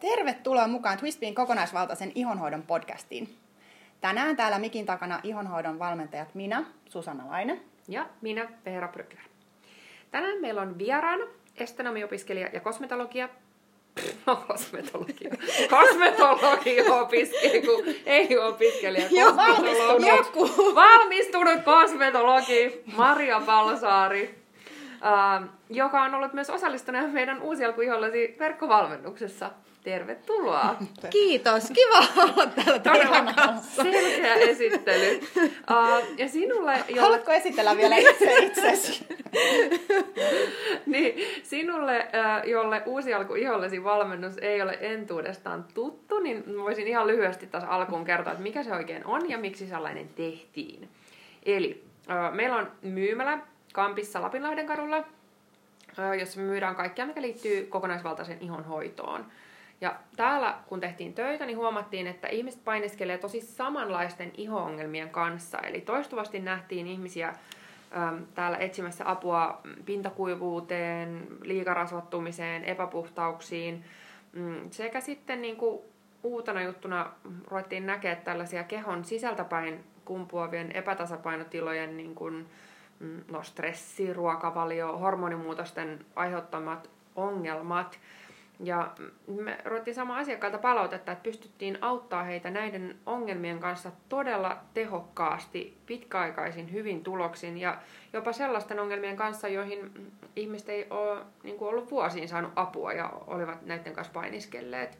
Tervetuloa 0.00 0.68
mukaan 0.68 0.98
Twistbin 0.98 1.34
kokonaisvaltaisen 1.34 2.12
ihonhoidon 2.14 2.62
podcastiin. 2.62 3.36
Tänään 4.00 4.36
täällä 4.36 4.58
mikin 4.58 4.86
takana 4.86 5.20
ihonhoidon 5.22 5.78
valmentajat 5.78 6.34
minä, 6.34 6.64
Susanna 6.88 7.28
Laine. 7.28 7.60
Ja 7.88 8.06
minä, 8.20 8.48
Veera 8.64 8.88
Brykler. 8.88 9.22
Tänään 10.10 10.40
meillä 10.40 10.60
on 10.62 10.78
vieraana 10.78 11.24
estenomiopiskelija 11.56 12.48
ja 12.52 12.60
kosmetologia 12.60 13.28
No, 14.26 14.36
kosmetologia. 14.36 15.30
Kosmetologia 15.78 16.94
opiskelija, 16.94 17.62
kun 17.62 17.94
ei 18.06 18.38
opiskelija. 18.38 19.08
Kosmetologi. 19.08 20.06
Valmistunut 20.74 21.60
kosmetologi 21.64 22.82
Maria 22.96 23.40
Palsaari 23.40 24.38
äh, 25.06 25.48
joka 25.70 26.02
on 26.02 26.14
ollut 26.14 26.32
myös 26.32 26.50
osallistunut 26.50 27.12
meidän 27.12 27.42
uusi 27.42 27.64
alkuihollasi 27.64 28.36
verkkovalmennuksessa. 28.38 29.50
Tervetuloa. 29.88 30.76
Kiitos, 31.10 31.70
kiva 31.74 32.22
olla 32.22 32.46
täällä 32.46 32.78
teidän 32.78 33.34
kanssa. 33.34 33.82
Selkeä 33.92 34.34
esittely. 34.34 35.20
Uh, 35.70 36.18
ja 36.18 36.28
sinulle, 36.28 36.84
jolle... 36.88 37.00
Haluatko 37.00 37.32
esitellä 37.32 37.76
vielä 37.76 37.96
itse 37.96 38.38
itsesi? 38.38 39.06
niin, 40.86 41.14
sinulle, 41.42 42.08
jolle 42.44 42.82
uusi 42.86 43.14
alku 43.14 43.34
ihollesi 43.34 43.84
valmennus 43.84 44.38
ei 44.38 44.62
ole 44.62 44.78
entuudestaan 44.80 45.64
tuttu, 45.74 46.18
niin 46.18 46.58
voisin 46.58 46.88
ihan 46.88 47.06
lyhyesti 47.06 47.46
tässä 47.46 47.68
alkuun 47.68 48.04
kertoa, 48.04 48.32
että 48.32 48.42
mikä 48.42 48.62
se 48.62 48.72
oikein 48.72 49.06
on 49.06 49.30
ja 49.30 49.38
miksi 49.38 49.66
sellainen 49.66 50.08
tehtiin. 50.08 50.88
Eli 51.42 51.84
uh, 52.08 52.34
meillä 52.34 52.56
on 52.56 52.72
myymälä 52.82 53.38
Kampissa 53.72 54.22
Lapinlahden 54.22 54.66
kadulla, 54.66 55.04
jossa 56.20 56.40
myydään 56.40 56.76
kaikkea, 56.76 57.06
mikä 57.06 57.22
liittyy 57.22 57.66
kokonaisvaltaiseen 57.66 58.42
ihonhoitoon. 58.42 59.26
Ja 59.80 59.96
täällä, 60.16 60.54
kun 60.66 60.80
tehtiin 60.80 61.14
töitä, 61.14 61.46
niin 61.46 61.58
huomattiin, 61.58 62.06
että 62.06 62.28
ihmiset 62.28 62.64
painiskelee 62.64 63.18
tosi 63.18 63.40
samanlaisten 63.40 64.32
iho-ongelmien 64.36 65.10
kanssa. 65.10 65.58
Eli 65.58 65.80
toistuvasti 65.80 66.40
nähtiin 66.40 66.86
ihmisiä 66.86 67.28
äm, 67.28 68.26
täällä 68.34 68.58
etsimässä 68.58 69.10
apua 69.10 69.60
pintakuivuuteen, 69.84 71.26
liikarasvattumiseen, 71.42 72.64
epäpuhtauksiin. 72.64 73.84
Mm, 74.32 74.70
sekä 74.70 75.00
sitten 75.00 75.42
niin 75.42 75.56
kuin 75.56 75.80
uutena 76.22 76.62
juttuna 76.62 77.12
ruvettiin 77.46 77.86
näkemään 77.86 78.22
tällaisia 78.24 78.64
kehon 78.64 79.04
sisältäpäin 79.04 79.84
kumpuavien 80.04 80.72
epätasapainotilojen 80.72 81.96
niin 81.96 82.14
kuin, 82.14 82.46
Mm, 83.00 83.24
no, 83.28 83.42
stressi, 83.42 84.12
ruokavalio, 84.12 84.98
hormonimuutosten 84.98 86.06
aiheuttamat 86.16 86.90
ongelmat. 87.16 87.98
Ja 88.60 88.94
me 89.26 89.58
ruvettiin 89.64 89.94
saamaan 89.94 90.20
asiakkailta 90.20 90.58
palautetta, 90.58 91.12
että 91.12 91.22
pystyttiin 91.22 91.78
auttaa 91.80 92.24
heitä 92.24 92.50
näiden 92.50 92.96
ongelmien 93.06 93.58
kanssa 93.58 93.92
todella 94.08 94.56
tehokkaasti, 94.74 95.78
pitkäaikaisin, 95.86 96.72
hyvin 96.72 97.02
tuloksin 97.02 97.58
ja 97.58 97.78
jopa 98.12 98.32
sellaisten 98.32 98.80
ongelmien 98.80 99.16
kanssa, 99.16 99.48
joihin 99.48 100.10
ihmiset 100.36 100.68
ei 100.68 100.86
ole 100.90 101.20
niin 101.42 101.58
kuin 101.58 101.68
ollut 101.68 101.90
vuosiin 101.90 102.28
saanut 102.28 102.52
apua 102.56 102.92
ja 102.92 103.12
olivat 103.26 103.66
näiden 103.66 103.92
kanssa 103.92 104.12
painiskelleet. 104.12 104.98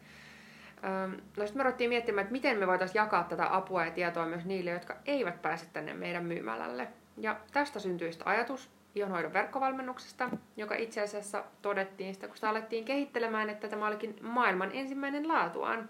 No 1.36 1.46
sitten 1.46 1.56
me 1.56 1.62
ruvettiin 1.62 1.90
miettimään, 1.90 2.22
että 2.22 2.32
miten 2.32 2.58
me 2.58 2.66
voitaisiin 2.66 3.00
jakaa 3.00 3.24
tätä 3.24 3.56
apua 3.56 3.84
ja 3.84 3.90
tietoa 3.90 4.26
myös 4.26 4.44
niille, 4.44 4.70
jotka 4.70 4.96
eivät 5.06 5.42
pääse 5.42 5.66
tänne 5.72 5.94
meidän 5.94 6.24
myymälälle. 6.24 6.88
Ja 7.16 7.36
tästä 7.52 7.78
syntyi 7.78 8.10
ajatus 8.24 8.77
ihonhoidon 8.98 9.32
verkkovalmennuksesta, 9.32 10.30
joka 10.56 10.74
itse 10.74 11.00
asiassa 11.00 11.44
todettiin 11.62 12.14
sitä, 12.14 12.26
kun 12.26 12.36
sitä 12.36 12.50
alettiin 12.50 12.84
kehittelemään, 12.84 13.50
että 13.50 13.68
tämä 13.68 13.86
olikin 13.86 14.16
maailman 14.22 14.70
ensimmäinen 14.72 15.28
laatuaan. 15.28 15.88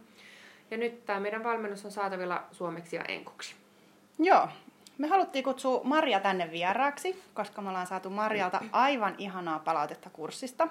Ja 0.71 0.77
nyt 0.77 1.07
tämä 1.07 1.21
meidän 1.21 1.45
valmennus 1.45 1.85
on 1.85 1.91
saatavilla 1.91 2.43
suomeksi 2.53 2.97
ja 2.97 3.05
enkuksi. 3.09 3.55
Joo. 4.19 4.49
Me 4.99 5.09
haluttiin 5.09 5.45
kutsua 5.45 5.81
Maria 5.85 6.21
tänne 6.21 6.51
vieraaksi, 6.51 7.23
koska 7.35 7.63
me 7.63 7.69
ollaan 7.69 7.87
saatu 7.87 8.11
Marjalta 8.11 8.61
aivan 8.73 9.15
ihanaa 9.19 9.59
palautetta 9.59 10.11
kurssista. 10.11 10.69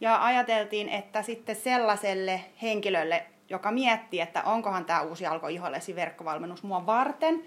Ja 0.00 0.24
ajateltiin, 0.24 0.88
että 0.88 1.22
sitten 1.22 1.56
sellaiselle 1.56 2.40
henkilölle, 2.62 3.26
joka 3.48 3.70
miettii, 3.70 4.20
että 4.20 4.42
onkohan 4.42 4.84
tämä 4.84 5.00
uusi 5.00 5.26
Alko 5.26 5.48
Ihollesi 5.48 5.96
verkkovalmennus 5.96 6.62
mua 6.62 6.86
varten, 6.86 7.42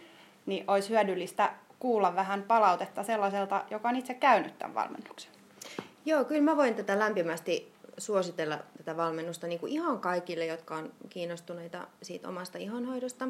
niin 0.46 0.64
olisi 0.68 0.90
hyödyllistä 0.90 1.50
kuulla 1.86 2.16
vähän 2.16 2.44
palautetta 2.44 3.04
sellaiselta, 3.04 3.66
joka 3.72 3.90
on 3.90 3.96
itse 3.96 4.14
käynyt 4.14 4.60
tämän 4.60 4.76
valmennuksen. 4.76 5.32
Joo, 6.06 6.26
kyllä 6.26 6.42
mä 6.42 6.58
voin 6.58 6.76
tätä 6.76 7.00
lämpimästi 7.00 7.74
suositella 7.98 8.60
tätä 8.78 8.98
valmennusta 8.98 9.48
niin 9.48 9.60
kuin 9.60 9.72
ihan 9.72 10.00
kaikille, 10.00 10.46
jotka 10.46 10.76
on 10.76 10.94
kiinnostuneita 11.10 11.88
siitä 12.02 12.30
omasta 12.30 12.58
ihonhoidosta 12.58 13.28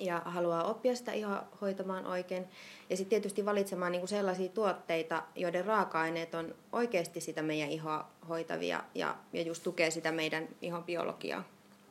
ja 0.00 0.22
haluaa 0.24 0.64
oppia 0.64 0.96
sitä 0.96 1.12
ihan 1.12 1.42
hoitamaan 1.60 2.06
oikein. 2.06 2.44
Ja 2.90 2.96
sitten 2.96 3.10
tietysti 3.10 3.44
valitsemaan 3.44 3.92
niin 3.92 4.00
kuin 4.00 4.08
sellaisia 4.08 4.48
tuotteita, 4.48 5.22
joiden 5.34 5.64
raaka-aineet 5.64 6.34
on 6.34 6.54
oikeasti 6.72 7.20
sitä 7.20 7.42
meidän 7.42 7.70
ihoa 7.70 8.08
hoitavia 8.28 8.84
ja, 8.94 9.16
ja 9.32 9.42
just 9.42 9.62
tukee 9.62 9.90
sitä 9.90 10.12
meidän 10.12 10.48
ihon 10.62 10.84
biologiaa. 10.84 11.44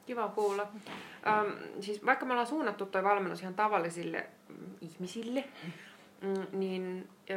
Kiva 0.06 0.28
kuulla. 0.28 0.68
Ähm, 1.28 1.48
siis 1.82 2.06
vaikka 2.06 2.26
me 2.26 2.32
ollaan 2.32 2.48
suunnattu 2.48 2.86
tuo 2.86 3.04
valmennus 3.04 3.42
ihan 3.42 3.54
tavallisille 3.54 4.26
ihmisille, 4.82 5.44
mm, 6.22 6.60
niin, 6.60 7.10
ö, 7.30 7.36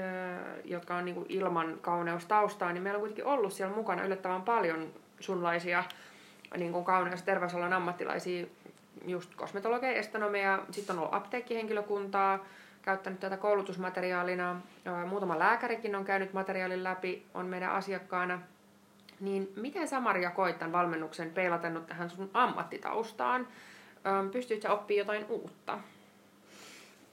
jotka 0.64 0.96
on 0.96 1.04
niinku 1.04 1.26
ilman 1.28 1.78
kauneustaustaa, 1.80 2.72
niin 2.72 2.82
meillä 2.82 2.96
on 2.96 3.00
kuitenkin 3.00 3.24
ollut 3.24 3.52
siellä 3.52 3.76
mukana 3.76 4.04
yllättävän 4.04 4.42
paljon 4.42 4.92
sunlaisia 5.20 5.84
niin 6.56 6.72
kuin 6.72 6.84
kauneus- 6.84 7.20
ja 7.20 7.26
terveysalan 7.26 7.72
ammattilaisia, 7.72 8.46
just 9.06 9.34
kosmetologeja, 9.34 9.98
estanomeja, 9.98 10.62
sitten 10.70 10.96
on 10.96 11.02
ollut 11.02 11.14
apteekkihenkilökuntaa, 11.14 12.44
käyttänyt 12.82 13.20
tätä 13.20 13.36
koulutusmateriaalina, 13.36 14.60
muutama 15.06 15.38
lääkärikin 15.38 15.96
on 15.96 16.04
käynyt 16.04 16.32
materiaalin 16.32 16.84
läpi, 16.84 17.26
on 17.34 17.46
meidän 17.46 17.70
asiakkaana. 17.70 18.40
Niin 19.20 19.52
miten 19.56 19.88
sä 19.88 20.00
Maria 20.00 20.30
koit 20.30 20.58
tämän 20.58 20.72
valmennuksen 20.72 21.30
peilatennut 21.30 21.86
tähän 21.86 22.10
sun 22.10 22.30
ammattitaustaan? 22.34 23.48
Pystytkö 24.32 24.72
oppimaan 24.72 24.98
jotain 24.98 25.26
uutta? 25.30 25.78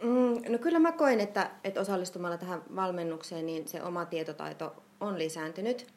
Mm, 0.03 0.51
no 0.51 0.57
kyllä 0.57 0.79
mä 0.79 0.91
koen, 0.91 1.19
että, 1.19 1.51
että 1.63 1.81
osallistumalla 1.81 2.37
tähän 2.37 2.61
valmennukseen, 2.75 3.45
niin 3.45 3.67
se 3.67 3.83
oma 3.83 4.05
tietotaito 4.05 4.83
on 4.99 5.17
lisääntynyt. 5.17 5.87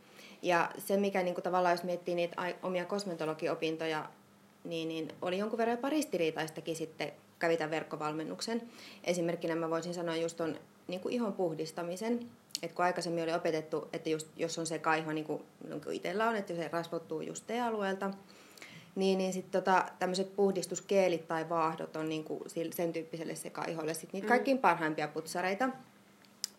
Ja 0.43 0.71
se, 0.79 0.97
mikä 0.97 1.23
niin 1.23 1.35
kuin 1.35 1.43
tavallaan, 1.43 1.73
jos 1.73 1.85
miettii 1.85 2.15
niitä 2.15 2.55
omia 2.63 2.85
kosmetologiopintoja, 2.85 4.09
niin, 4.65 4.89
niin 4.89 5.09
oli 5.23 5.39
jonkun 5.39 5.59
verran 5.59 5.77
jopa 5.77 5.89
ristiriitaistakin 5.89 6.77
sitten 6.77 7.13
kävi 7.39 7.57
tämän 7.57 7.71
verkkovalmennuksen. 7.71 8.63
Esimerkkinä 9.05 9.55
mä 9.55 9.71
voisin 9.71 9.95
sanoa 9.95 10.17
just 10.17 10.37
ton 10.37 10.57
niin 10.89 11.01
ihon 11.11 11.33
puhdistamisen. 11.33 12.21
Että 12.63 12.75
kun 12.75 12.85
aikaisemmin 12.85 13.25
oli 13.25 13.35
opetettu, 13.35 13.89
että 13.93 14.11
just, 14.11 14.29
jos 14.37 14.59
on 14.59 14.67
se 14.67 14.79
kaiho, 14.79 15.13
niin 15.13 15.25
kuin, 15.25 15.43
niin 15.69 15.81
kuin 15.81 15.97
itsellä 15.97 16.29
on, 16.29 16.37
että 16.37 16.55
se 16.55 16.69
rasvottuu 16.69 17.21
just 17.21 17.47
T-alueelta, 17.47 18.11
niin, 18.95 19.19
niin 19.19 19.33
sitten 19.33 19.63
tota, 19.63 19.85
tämmöiset 19.99 20.37
puhdistuskeelit 20.37 21.29
tai 21.29 21.49
vaahdot 21.49 21.97
on 21.97 22.09
niinku 22.09 22.45
sen 22.71 22.93
tyyppiselle 22.93 23.35
sekaiholle 23.35 23.95
sit 23.95 24.13
niitä 24.13 24.27
mm. 24.27 24.29
kaikkiin 24.29 24.59
parhaimpia 24.59 25.09
putsareita. 25.09 25.69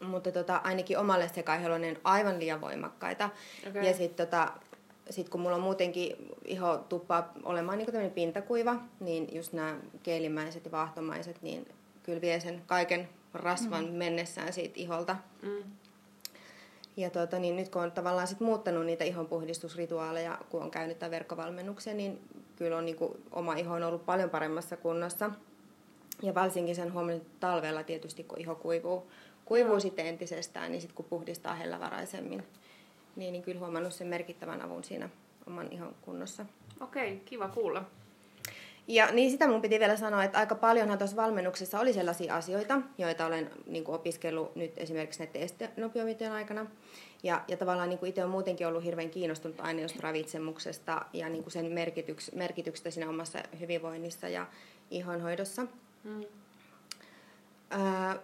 Mutta 0.07 0.31
tota, 0.31 0.61
ainakin 0.63 0.97
omalle 0.97 1.29
sekaiholle 1.35 1.79
ne 1.79 1.89
on 1.89 1.97
aivan 2.03 2.39
liian 2.39 2.61
voimakkaita. 2.61 3.29
Okay. 3.69 3.83
Ja 3.83 3.93
sitten 3.93 4.27
tota, 4.27 4.51
sit 5.09 5.29
kun 5.29 5.41
mulla 5.41 5.55
on 5.55 5.61
muutenkin 5.61 6.15
iho 6.45 6.77
tuppaa 6.77 7.33
olemaan 7.43 7.77
niinku 7.77 7.91
tämmöinen 7.91 8.13
pintakuiva, 8.13 8.75
niin 8.99 9.27
just 9.35 9.53
nämä 9.53 9.77
keelimäiset 10.03 10.65
ja 10.65 10.71
vaahtomaiset, 10.71 11.41
niin 11.41 11.67
kyllä 12.03 12.21
vie 12.21 12.39
sen 12.39 12.61
kaiken 12.67 13.09
rasvan 13.33 13.85
mm. 13.85 13.91
mennessään 13.91 14.53
siitä 14.53 14.73
iholta. 14.75 15.15
Mm. 15.41 15.63
Ja 16.99 17.09
tuota, 17.09 17.39
niin 17.39 17.55
nyt 17.55 17.69
kun 17.69 17.81
on 17.81 17.91
tavallaan 17.91 18.27
sit 18.27 18.39
muuttanut 18.39 18.85
niitä 18.85 19.03
ihonpuhdistusrituaaleja, 19.03 20.37
kun 20.49 20.63
on 20.63 20.71
käynyt 20.71 20.99
tämän 20.99 21.11
verkkovalmennuksen, 21.11 21.97
niin 21.97 22.21
kyllä 22.55 22.77
on 22.77 22.85
niin 22.85 22.95
kuin, 22.95 23.23
oma 23.31 23.53
iho 23.53 23.73
on 23.73 23.83
ollut 23.83 24.05
paljon 24.05 24.29
paremmassa 24.29 24.77
kunnossa. 24.77 25.31
Ja 26.23 26.35
varsinkin 26.35 26.75
sen 26.75 26.93
huomannut 26.93 27.39
talvella 27.39 27.83
tietysti, 27.83 28.23
kun 28.23 28.41
iho 28.41 28.55
kuivuu, 28.55 29.11
kuivuu 29.45 29.73
no. 29.73 29.79
sitten 29.79 30.07
entisestään, 30.07 30.71
niin 30.71 30.81
sitten 30.81 30.95
kun 30.95 31.05
puhdistaa 31.05 31.55
hellävaraisemmin, 31.55 32.43
niin, 33.15 33.31
niin 33.31 33.43
kyllä 33.43 33.59
huomannut 33.59 33.93
sen 33.93 34.07
merkittävän 34.07 34.61
avun 34.61 34.83
siinä 34.83 35.09
oman 35.47 35.67
ihon 35.71 35.95
kunnossa. 36.01 36.45
Okei, 36.81 37.21
kiva 37.25 37.47
kuulla. 37.47 37.83
Ja 38.89 39.11
niin 39.11 39.31
sitä 39.31 39.47
mun 39.47 39.61
piti 39.61 39.79
vielä 39.79 39.95
sanoa, 39.95 40.23
että 40.23 40.37
aika 40.37 40.55
paljonhan 40.55 40.97
tuossa 40.97 41.15
valmennuksessa 41.15 41.79
oli 41.79 41.93
sellaisia 41.93 42.35
asioita, 42.35 42.81
joita 42.97 43.25
olen 43.25 43.51
niin 43.67 43.83
kuin 43.83 43.95
opiskellut 43.95 44.55
nyt 44.55 44.71
esimerkiksi 44.77 45.23
näiden 45.23 45.41
estinopiomitien 45.41 46.31
aikana. 46.31 46.65
Ja, 47.23 47.41
ja 47.47 47.57
tavallaan 47.57 47.89
niin 47.89 47.99
kuin 47.99 48.09
itse 48.09 48.21
olen 48.21 48.31
muutenkin 48.31 48.67
ollut 48.67 48.83
hirveän 48.83 49.09
kiinnostunut 49.09 49.59
aineista 49.59 49.99
ravitsemuksesta 50.01 51.05
ja 51.13 51.29
niin 51.29 51.43
kuin 51.43 51.51
sen 51.51 51.65
merkityks, 51.71 52.31
merkityksestä 52.35 52.91
siinä 52.91 53.09
omassa 53.09 53.39
hyvinvoinnissa 53.59 54.29
ja 54.29 54.47
ihonhoidossa. 54.91 55.65
Hmm. 56.03 56.23
Äh, 57.73 58.19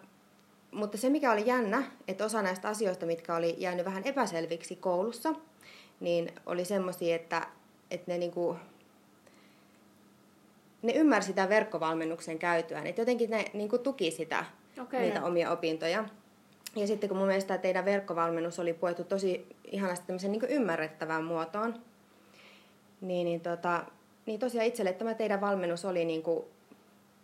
mutta 0.71 0.97
se, 0.97 1.09
mikä 1.09 1.31
oli 1.31 1.47
jännä, 1.47 1.83
että 2.07 2.25
osa 2.25 2.41
näistä 2.41 2.67
asioista, 2.67 3.05
mitkä 3.05 3.35
oli 3.35 3.55
jäänyt 3.57 3.85
vähän 3.85 4.03
epäselviksi 4.05 4.75
koulussa, 4.75 5.33
niin 5.99 6.31
oli 6.45 6.65
semmoisia, 6.65 7.15
että 7.15 7.47
että 7.91 8.11
ne 8.11 8.17
niinku, 8.17 8.55
ne 10.85 10.93
ymmärsi 10.93 11.27
sitä 11.27 11.49
verkkovalmennuksen 11.49 12.39
käytyään, 12.39 12.87
että 12.87 13.01
jotenkin 13.01 13.29
ne 13.29 13.45
niinku 13.53 13.77
tuki 13.77 14.11
sitä, 14.11 14.45
Okei. 14.81 15.01
niitä 15.01 15.23
omia 15.23 15.51
opintoja. 15.51 16.05
Ja 16.75 16.87
sitten 16.87 17.09
kun 17.09 17.17
mun 17.17 17.27
mielestä 17.27 17.57
teidän 17.57 17.85
verkkovalmennus 17.85 18.59
oli 18.59 18.73
puettu 18.73 19.03
tosi 19.03 19.45
ihanasti 19.71 20.07
tämmöisen 20.07 20.31
niin 20.31 20.45
ymmärrettävään 20.49 21.23
muotoon, 21.23 21.75
niin, 23.01 23.25
niin, 23.25 23.41
tota, 23.41 23.83
niin 24.25 24.39
tosiaan 24.39 24.67
itselle 24.67 24.93
tämä 24.93 25.13
teidän 25.13 25.41
valmennus 25.41 25.85
oli, 25.85 26.05
niin 26.05 26.23
kuin, 26.23 26.45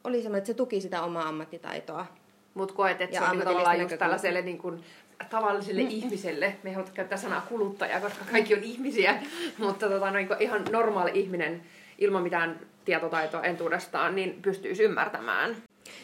oli 0.03 0.21
semmoinen, 0.21 0.37
että 0.37 0.47
se 0.47 0.53
tuki 0.53 0.81
sitä 0.81 1.01
omaa 1.03 1.27
ammattitaitoa. 1.27 2.05
Mutta 2.53 2.73
koet, 2.73 3.01
että 3.01 3.15
Ja 3.15 3.21
se 3.21 3.31
on 3.31 3.39
tavallaan 3.39 3.81
just 3.81 3.97
tällaiselle 3.97 4.41
niin 4.41 4.57
kuin, 4.57 4.83
tavalliselle 5.29 5.81
mm. 5.81 5.89
ihmiselle, 5.89 6.55
me 6.63 6.69
ei 6.69 6.73
haluta 6.73 6.91
käyttää 6.91 7.17
sanaa 7.17 7.45
kuluttaja, 7.49 8.01
koska 8.01 8.25
kaikki 8.31 8.53
on 8.53 8.63
ihmisiä, 8.63 9.23
mutta 9.57 9.89
tota, 9.89 10.11
niin 10.11 10.27
kuin 10.27 10.41
ihan 10.41 10.65
normaali 10.71 11.11
ihminen 11.13 11.61
ilman 11.97 12.23
mitään 12.23 12.59
tietotaitoa 12.86 13.44
entuudestaan, 13.44 14.16
niin 14.16 14.42
pystyisi 14.42 14.83
ymmärtämään. 14.83 15.56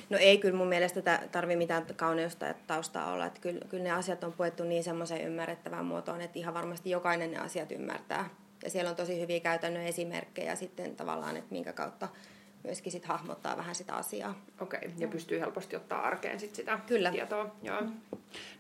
No 0.10 0.18
ei 0.18 0.38
kyllä 0.38 0.58
mun 0.58 0.68
mielestä 0.68 1.02
tä- 1.02 1.22
tarvi 1.32 1.56
mitään 1.56 1.86
kauneusta 1.96 2.46
ja 2.46 2.54
taustaa 2.68 3.14
olla. 3.14 3.26
Että 3.26 3.42
kyllä, 3.42 3.60
kyllä 3.70 3.84
ne 3.84 3.92
asiat 3.92 4.24
on 4.24 4.34
puettu 4.34 4.64
niin 4.64 4.84
semmoiseen 4.84 5.28
ymmärrettävään 5.28 5.86
muotoon, 5.86 6.22
että 6.22 6.40
ihan 6.40 6.54
varmasti 6.54 6.90
jokainen 6.90 7.32
ne 7.32 7.38
asiat 7.38 7.72
ymmärtää. 7.72 8.30
Ja 8.64 8.70
siellä 8.70 8.90
on 8.90 8.96
tosi 8.96 9.20
hyviä 9.20 9.40
käytännön 9.40 9.84
esimerkkejä 9.84 10.56
sitten 10.56 10.96
tavallaan, 10.96 11.38
että 11.38 11.52
minkä 11.52 11.74
kautta 11.74 12.08
myöskin 12.64 12.92
sit 12.92 13.06
hahmottaa 13.06 13.58
vähän 13.58 13.76
sitä 13.76 13.96
asiaa. 13.96 14.36
Okei, 14.62 14.80
okay. 14.80 14.92
ja 14.98 15.08
pystyy 15.08 15.40
helposti 15.40 15.76
ottaa 15.76 16.02
arkeen 16.02 16.40
sit 16.40 16.56
sitä 16.56 16.80
Kyllä. 16.88 17.12
tietoa. 17.12 17.56
Joo. 17.64 17.82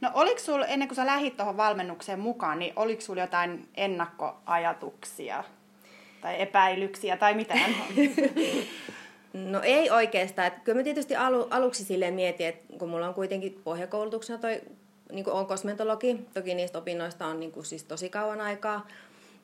No 0.01 0.11
oliko 0.13 0.39
sulla, 0.39 0.65
ennen 0.65 0.87
kuin 0.87 0.95
sä 0.95 1.05
lähit 1.05 1.37
tuohon 1.37 1.57
valmennukseen 1.57 2.19
mukaan, 2.19 2.59
niin 2.59 2.73
oliko 2.75 3.01
sulla 3.01 3.21
jotain 3.21 3.69
ennakkoajatuksia 3.75 5.43
tai 6.21 6.41
epäilyksiä 6.41 7.17
tai 7.17 7.33
mitään? 7.33 7.75
No 9.33 9.61
ei 9.63 9.89
oikeastaan. 9.89 10.47
Että 10.47 10.59
kyllä 10.59 10.77
mä 10.79 10.83
tietysti 10.83 11.15
alu, 11.15 11.47
aluksi 11.49 11.83
silleen 11.83 12.13
mietin, 12.13 12.47
että 12.47 12.73
kun 12.79 12.89
mulla 12.89 13.07
on 13.07 13.13
kuitenkin 13.13 13.61
pohjakoulutuksena 13.63 14.39
toi 14.39 14.61
niin 15.11 15.23
kuin 15.23 15.33
on 15.33 15.47
kosmetologi, 15.47 16.19
toki 16.33 16.55
niistä 16.55 16.77
opinnoista 16.77 17.25
on 17.25 17.39
niin 17.39 17.51
kuin 17.51 17.65
siis 17.65 17.83
tosi 17.83 18.09
kauan 18.09 18.41
aikaa. 18.41 18.87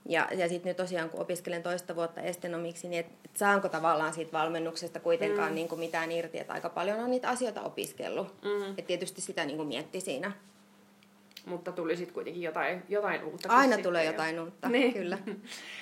Ja, 0.10 0.28
ja 0.36 0.50
sitten 0.50 0.70
nyt 0.70 0.78
tosiaan, 0.78 1.10
kun 1.10 1.20
opiskelen 1.22 1.64
toista 1.64 1.96
vuotta 1.96 2.22
estenomiksi, 2.22 2.88
niin 2.88 3.00
et, 3.00 3.12
et 3.26 3.38
saanko 3.38 3.70
tavallaan 3.70 4.14
siitä 4.14 4.32
valmennuksesta 4.32 5.00
kuitenkaan 5.00 5.50
mm. 5.50 5.56
niin 5.56 5.68
kuin 5.68 5.80
mitään 5.80 6.12
irti, 6.12 6.40
että 6.40 6.54
aika 6.54 6.70
paljon 6.70 7.00
on 7.00 7.12
niitä 7.12 7.30
asioita 7.30 7.62
opiskellut. 7.62 8.28
Mm. 8.44 8.74
Et 8.78 8.88
tietysti 8.88 9.22
sitä 9.22 9.46
niin 9.46 9.58
kuin 9.58 9.68
mietti 9.68 10.02
siinä. 10.02 10.32
Mutta 11.46 11.72
tuli 11.72 11.98
sitten 11.98 12.14
kuitenkin 12.14 12.44
jotain, 12.44 12.84
jotain 12.90 13.24
uutta. 13.24 13.54
Aina 13.54 13.78
tulee 13.78 14.06
jotain 14.06 14.40
uutta, 14.40 14.70
niin. 14.70 14.94
kyllä. 14.94 15.18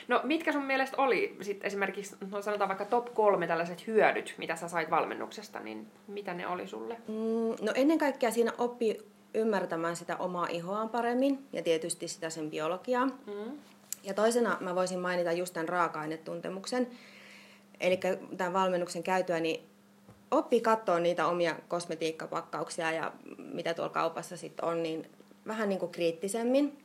No 0.08 0.22
mitkä 0.24 0.52
sun 0.52 0.63
mielestä 0.63 1.02
oli 1.02 1.38
sit 1.42 1.66
esimerkiksi, 1.66 2.16
no 2.31 2.42
sanotaan 2.42 2.68
vaikka 2.68 2.86
top 2.86 3.13
kolme 3.13 3.48
tällaiset 3.48 3.88
hyödyt, 3.88 4.36
mitä 4.38 4.56
sä 4.56 4.68
sait 4.68 4.90
valmennuksesta, 4.90 5.60
niin 5.60 5.88
mitä 6.08 6.34
ne 6.34 6.48
oli 6.48 6.68
sulle? 6.68 6.98
Mm, 7.08 7.66
no 7.66 7.72
ennen 7.75 7.98
kaikkea 7.98 8.31
siinä 8.31 8.54
oppi 8.58 8.98
ymmärtämään 9.34 9.96
sitä 9.96 10.18
omaa 10.18 10.48
ihoaan 10.48 10.90
paremmin 10.90 11.48
ja 11.54 11.64
tietysti 11.64 12.07
sitä 12.07 12.30
sen 12.30 12.50
biologiaa. 12.50 13.06
Mm. 13.06 13.57
Ja 14.04 14.14
toisena 14.14 14.57
mä 14.60 14.75
voisin 14.75 15.00
mainita 15.00 15.31
just 15.31 15.54
tämän 15.54 15.69
raaka-ainetuntemuksen. 15.69 16.88
Eli 17.80 18.00
tämän 18.38 18.54
valmennuksen 18.54 19.04
käytyä, 19.04 19.40
niin 19.40 19.66
oppi 20.31 20.62
katsoa 20.62 21.00
niitä 21.00 21.28
omia 21.28 21.56
kosmetiikkapakkauksia 21.68 22.92
ja 22.92 23.12
mitä 23.38 23.74
tuolla 23.74 23.94
kaupassa 23.94 24.38
sitten 24.38 24.66
on, 24.66 24.84
niin 24.84 25.07
vähän 25.48 25.70
niin 25.70 25.80
kuin 25.80 25.92
kriittisemmin. 25.92 26.78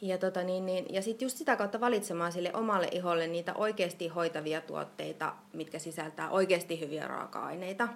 Ja, 0.00 0.18
tota 0.18 0.42
niin, 0.42 0.66
niin, 0.66 0.94
ja 0.94 1.02
sitten 1.02 1.26
just 1.26 1.36
sitä 1.36 1.56
kautta 1.56 1.80
valitsemaan 1.80 2.32
sille 2.32 2.50
omalle 2.54 2.88
iholle 2.92 3.26
niitä 3.26 3.54
oikeasti 3.54 4.08
hoitavia 4.08 4.60
tuotteita, 4.60 5.34
mitkä 5.52 5.78
sisältää 5.78 6.30
oikeasti 6.30 6.80
hyviä 6.80 7.08
raaka-aineita. 7.08 7.88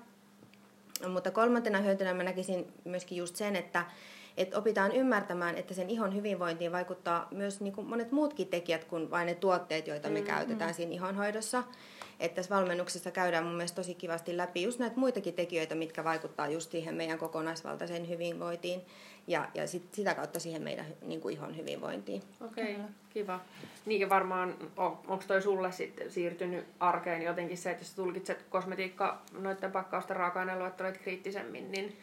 Mutta 1.09 1.31
kolmantena 1.31 1.79
hyötynä 1.79 2.15
mä 2.15 2.23
näkisin 2.23 2.73
myöskin 2.85 3.19
just 3.19 3.37
sen, 3.37 3.57
että, 3.57 3.87
että 4.37 4.59
opitaan 4.59 4.93
ymmärtämään, 4.93 5.57
että 5.57 5.75
sen 5.75 5.91
ihon 5.91 6.15
hyvinvointiin 6.15 6.73
vaikuttaa 6.73 7.29
myös 7.31 7.61
niin 7.61 7.73
kuin 7.73 7.87
monet 7.87 8.13
muutkin 8.13 8.49
tekijät 8.49 8.85
kuin 8.85 9.11
vain 9.11 9.27
ne 9.27 9.35
tuotteet, 9.35 9.87
joita 9.87 10.09
me 10.09 10.15
mm-hmm. 10.15 10.35
käytetään 10.35 10.75
siinä 10.75 10.93
ihonhoidossa. 10.93 11.65
Että 12.21 12.37
tässä 12.37 12.55
valmennuksessa 12.55 13.11
käydään 13.11 13.45
mun 13.45 13.55
mielestä 13.55 13.77
tosi 13.77 13.95
kivasti 13.95 14.37
läpi 14.37 14.63
just 14.63 14.79
näitä 14.79 14.97
muitakin 14.97 15.35
tekijöitä, 15.35 15.75
mitkä 15.75 16.05
vaikuttaa 16.05 16.49
just 16.49 16.71
siihen 16.71 16.95
meidän 16.95 17.19
kokonaisvaltaiseen 17.19 18.09
hyvinvointiin 18.09 18.83
ja, 19.27 19.49
ja 19.55 19.67
sit, 19.67 19.95
sitä 19.95 20.15
kautta 20.15 20.41
siihen 20.41 20.63
meidän 20.63 20.87
niin 21.03 21.21
kuin 21.21 21.35
ihon 21.35 21.57
hyvinvointiin. 21.57 22.23
Okei, 22.41 22.75
okay, 22.75 22.87
kiva. 23.11 23.41
Niin 23.87 24.09
varmaan, 24.09 24.55
onko 24.77 25.25
toi 25.27 25.43
sulle 25.43 25.73
sitten 25.73 26.11
siirtynyt 26.11 26.67
arkeen 26.81 27.23
jotenkin 27.23 27.59
se, 27.59 27.71
että 27.71 27.83
jos 27.83 27.91
sä 27.91 27.97
tulkitset 27.97 28.45
kosmetiikka 28.51 29.23
noiden 29.39 29.73
pakkausten 29.73 30.17
raaka-aineluetteloita 30.17 30.99
kriittisemmin, 30.99 31.73
niin 31.73 31.97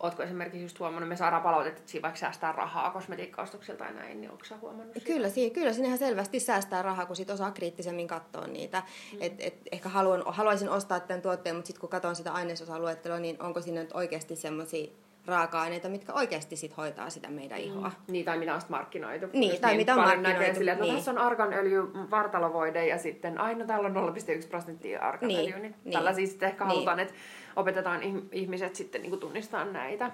Ootko 0.00 0.22
esimerkiksi 0.22 0.62
just 0.62 0.80
huomannut, 0.80 1.08
me 1.08 1.16
saadaan 1.16 1.42
palautetta, 1.42 1.78
että 1.78 1.90
siinä 1.90 2.02
vaikka 2.02 2.20
säästää 2.20 2.52
rahaa 2.52 2.90
kosmetiikkaostoksilta 2.90 3.84
tai 3.84 3.94
näin, 3.94 4.20
niin 4.20 4.30
onko 4.30 4.44
huomannut 4.60 4.94
sitä? 4.94 5.06
Kyllä, 5.06 5.28
siinä, 5.28 5.54
kyllä 5.54 5.72
siinä 5.72 5.86
ihan 5.86 5.98
selvästi 5.98 6.40
säästää 6.40 6.82
rahaa, 6.82 7.06
kun 7.06 7.16
sit 7.16 7.30
osaa 7.30 7.50
kriittisemmin 7.50 8.08
katsoa 8.08 8.46
niitä. 8.46 8.82
Mm. 9.12 9.18
Et, 9.20 9.34
et 9.38 9.54
ehkä 9.72 9.88
haluan, 9.88 10.22
haluaisin 10.26 10.68
ostaa 10.68 11.00
tämän 11.00 11.22
tuotteen, 11.22 11.56
mutta 11.56 11.66
sitten 11.66 11.80
kun 11.80 11.88
katson 11.88 12.16
sitä 12.16 12.32
ainesosaluettelua, 12.32 13.18
niin 13.18 13.42
onko 13.42 13.60
siinä 13.60 13.80
nyt 13.80 13.92
oikeasti 13.92 14.36
semmoisia 14.36 14.90
raaka-aineita, 15.28 15.88
mitkä 15.88 16.12
oikeasti 16.12 16.56
sit 16.56 16.76
hoitaa 16.76 17.10
sitä 17.10 17.28
meidän 17.28 17.58
ihoa. 17.58 17.88
Mm. 17.88 18.12
Niin, 18.12 18.24
tai 18.24 18.38
mitä 18.38 18.54
on 18.54 18.60
markkinoitu. 18.68 19.26
Niin, 19.32 19.50
Just 19.50 19.60
tai 19.60 19.76
mitä 19.76 19.94
on 19.94 20.00
markkinoitu, 20.00 20.38
Näkee 20.38 20.54
silleen, 20.54 20.72
että 20.74 20.84
no, 20.84 20.86
niin. 20.92 20.96
tässä 20.96 21.10
on 21.10 21.18
arganöljy, 21.18 21.82
vartalovoide 22.10 22.86
ja 22.86 22.98
sitten 22.98 23.40
aina 23.40 23.64
täällä 23.66 23.86
on 24.00 24.14
0,1 24.42 24.48
prosenttia 24.48 25.00
arganöljyä. 25.00 25.42
Niin, 25.42 25.52
Niin, 25.52 25.62
niin. 25.62 25.74
niin. 25.84 25.92
Tällaisia 25.92 26.26
sitten 26.26 26.48
ehkä 26.48 26.64
Niin. 26.64 26.68
halutaan, 26.74 27.00
että 27.00 27.14
opetetaan 27.56 28.00
ih- 28.02 28.28
ihmiset 28.32 28.74
sitten 28.74 29.02
niin 29.02 29.20
tunnistaa 29.20 29.64
näitä. 29.64 30.10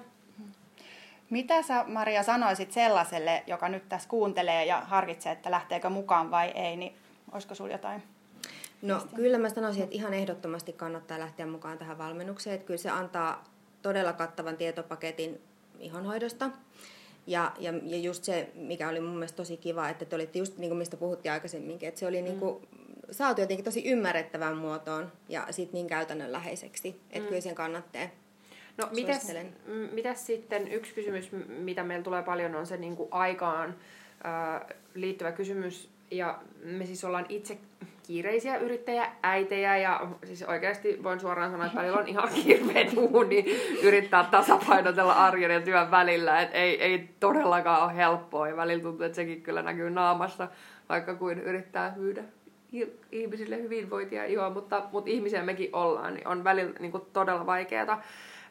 Mitä 1.31 1.63
sä, 1.63 1.85
Maria, 1.89 2.23
sanoisit 2.23 2.73
sellaiselle, 2.73 3.43
joka 3.47 3.69
nyt 3.69 3.89
tässä 3.89 4.09
kuuntelee 4.09 4.65
ja 4.65 4.81
harkitsee, 4.81 5.33
että 5.33 5.51
lähteekö 5.51 5.91
mukaan 5.91 6.31
vai 6.31 6.49
ei, 6.49 6.77
niin 6.77 6.97
olisiko 7.33 7.55
sulla 7.55 7.73
jotain? 7.73 8.03
No 8.83 9.03
kyllä 9.15 9.39
mä 9.39 9.49
sanoisin, 9.49 9.83
että 9.83 9.95
ihan 9.97 10.15
ehdottomasti 10.15 10.73
kannattaa 10.73 11.19
lähteä 11.19 11.47
mukaan 11.47 11.79
tähän 11.79 11.99
valmennukseen. 11.99 12.55
Että 12.55 12.67
kyllä 12.67 12.79
se 12.79 12.91
antaa 12.91 13.45
todella 13.85 14.13
kattavan 14.13 14.57
tietopaketin 14.57 15.41
ihonhoidosta. 15.79 16.51
Ja, 17.27 17.53
ja, 17.59 17.73
ja 17.83 17.97
just 17.97 18.25
se, 18.25 18.51
mikä 18.55 18.89
oli 18.89 19.01
mun 19.01 19.13
mielestä 19.15 19.37
tosi 19.37 19.57
kiva, 19.57 19.89
että 19.89 20.05
te 20.05 20.17
olitte 20.17 20.39
just 20.39 20.59
niin 20.59 20.71
kuin 20.71 20.79
mistä 20.79 20.97
puhuttiin 20.97 21.33
aikaisemminkin, 21.33 21.89
että 21.89 21.99
se 22.01 22.07
oli 22.07 22.23
niin 22.23 22.39
kuin, 22.39 22.69
saatu 23.11 23.41
jotenkin 23.41 23.65
tosi 23.65 23.89
ymmärrettävään 23.89 24.57
muotoon 24.57 25.13
ja 25.29 25.47
sitten 25.51 25.75
niin 25.75 25.87
käytännönläheiseksi, 25.87 26.89
että 27.11 27.21
Mm. 27.21 27.27
kyllä 27.27 27.41
sen 27.41 27.55
kannattaa. 27.55 28.03
No, 28.77 28.89
mitäs, 28.95 29.33
mitäs 29.93 30.27
sitten 30.27 30.73
yksi 30.73 30.95
kysymys, 30.95 31.33
mitä 31.49 31.85
meillä 31.85 32.05
tulee 32.05 32.23
paljon, 32.23 32.55
on 32.55 32.67
se 32.67 32.77
niin 32.77 32.97
kuin 32.97 33.09
aikaan 33.11 33.77
ää, 34.25 34.67
liittyvä 34.95 35.33
kysymys. 35.33 35.91
Ja 36.11 36.43
me 36.63 36.87
siis 36.87 37.05
ollaan 37.05 37.27
itse 37.29 37.59
kiireisiä 38.07 38.57
yrittäjä, 38.57 39.13
äitejä 39.23 39.77
ja 39.77 40.09
siis 40.25 40.43
oikeasti 40.43 41.03
voin 41.03 41.21
suoraan 41.21 41.51
sanoa, 41.51 41.67
että 41.67 41.79
välillä 41.79 41.99
on 41.99 42.09
ihan 42.09 42.29
hirveä 42.29 42.85
duuni 42.95 43.45
yrittää 43.83 44.25
tasapainotella 44.31 45.13
arjen 45.13 45.51
ja 45.51 45.61
työn 45.61 45.91
välillä. 45.91 46.41
Et 46.41 46.51
ei, 46.53 46.83
ei 46.83 47.09
todellakaan 47.21 47.85
ole 47.85 47.97
helppoa 47.97 48.49
ja 48.49 48.57
välillä 48.57 48.83
tuntuu, 48.83 49.07
että 49.07 49.17
sekin 49.17 49.43
kyllä 49.43 49.63
näkyy 49.63 49.91
naamassa, 49.91 50.49
vaikka 50.89 51.15
kuin 51.15 51.39
yrittää 51.39 51.95
myydä 51.97 52.25
ihmisille 53.13 53.63
hyvinvointia 53.63 54.25
ihoa, 54.25 54.51
mutta, 54.51 54.83
mutta 54.93 55.11
ihmisiä 55.11 55.43
mekin 55.43 55.71
ollaan, 55.73 56.15
niin 56.15 56.29
on 56.29 56.45
välillä 56.45 56.73
niin 56.81 56.93
kuin 56.93 57.03
todella 57.13 57.47
vaikeaa. 57.47 58.03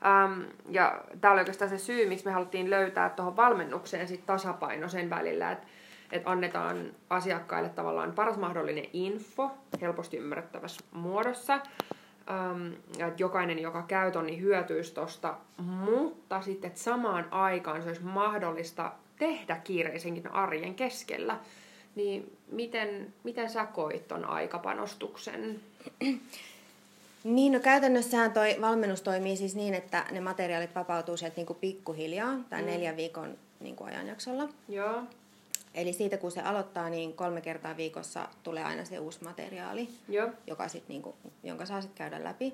Ähm, 0.06 0.42
ja 0.70 1.04
tämä 1.22 1.32
oli 1.32 1.42
oikeastaan 1.42 1.70
se 1.70 1.78
syy, 1.78 2.10
miksi 2.10 2.26
me 2.26 2.32
haluttiin 2.32 2.70
löytää 2.70 3.10
tuohon 3.10 3.36
valmennukseen 3.36 4.08
sit 4.08 4.26
tasapaino 4.26 4.88
sen 4.90 5.10
välillä, 5.10 5.52
että 5.52 5.68
et 6.14 6.24
annetaan 6.26 6.92
asiakkaille 7.10 7.70
tavallaan 7.70 8.12
paras 8.12 8.38
mahdollinen 8.38 8.86
info 8.94 9.52
helposti 9.82 10.18
ymmärrettävässä 10.18 10.82
muodossa. 10.92 11.54
Ähm, 12.30 12.74
että 12.92 13.24
jokainen, 13.24 13.60
joka 13.60 13.82
käy 13.82 14.12
ton, 14.12 14.26
niin 14.26 14.42
hyötyisi 14.42 14.94
tosta, 14.94 15.38
mutta 15.58 16.42
sitten 16.42 16.68
että 16.68 16.80
samaan 16.80 17.28
aikaan 17.32 17.82
se 17.82 17.88
olisi 17.88 18.04
mahdollista 18.04 18.92
tehdä 19.20 19.56
kiireisenkin 19.56 20.32
arjen 20.32 20.76
keskellä. 20.76 21.40
Niin 21.96 22.38
miten, 22.52 23.14
miten 23.24 23.50
sä 23.50 23.66
koit 23.66 24.08
ton 24.08 24.26
aikapanostuksen? 24.26 25.60
Niin, 27.24 27.52
no 27.52 27.60
käytännössähän 27.60 28.32
toi 28.32 28.56
valmennus 28.62 29.02
toimii 29.02 29.38
siis 29.38 29.56
niin, 29.56 29.74
että 29.74 30.06
ne 30.12 30.20
materiaalit 30.20 30.76
vapautuu 30.76 31.18
sieltä 31.18 31.36
niinku 31.36 31.54
pikkuhiljaa 31.54 32.36
tai 32.50 32.62
mm. 32.62 32.66
neljän 32.68 32.98
viikon 32.98 33.38
niinku 33.60 33.84
ajanjaksolla. 33.84 34.50
Joo. 34.70 35.04
Eli 35.74 35.94
siitä 35.94 36.18
kun 36.18 36.32
se 36.32 36.42
aloittaa, 36.42 36.90
niin 36.90 37.14
kolme 37.14 37.42
kertaa 37.42 37.78
viikossa 37.78 38.28
tulee 38.44 38.64
aina 38.64 38.86
se 38.86 39.00
uusi 39.00 39.24
materiaali, 39.24 39.90
Joo. 40.10 40.30
joka 40.48 40.68
sit 40.68 40.88
niinku, 40.88 41.16
jonka 41.44 41.66
saa 41.66 41.82
sitten 41.82 41.98
käydä 41.98 42.24
läpi. 42.24 42.54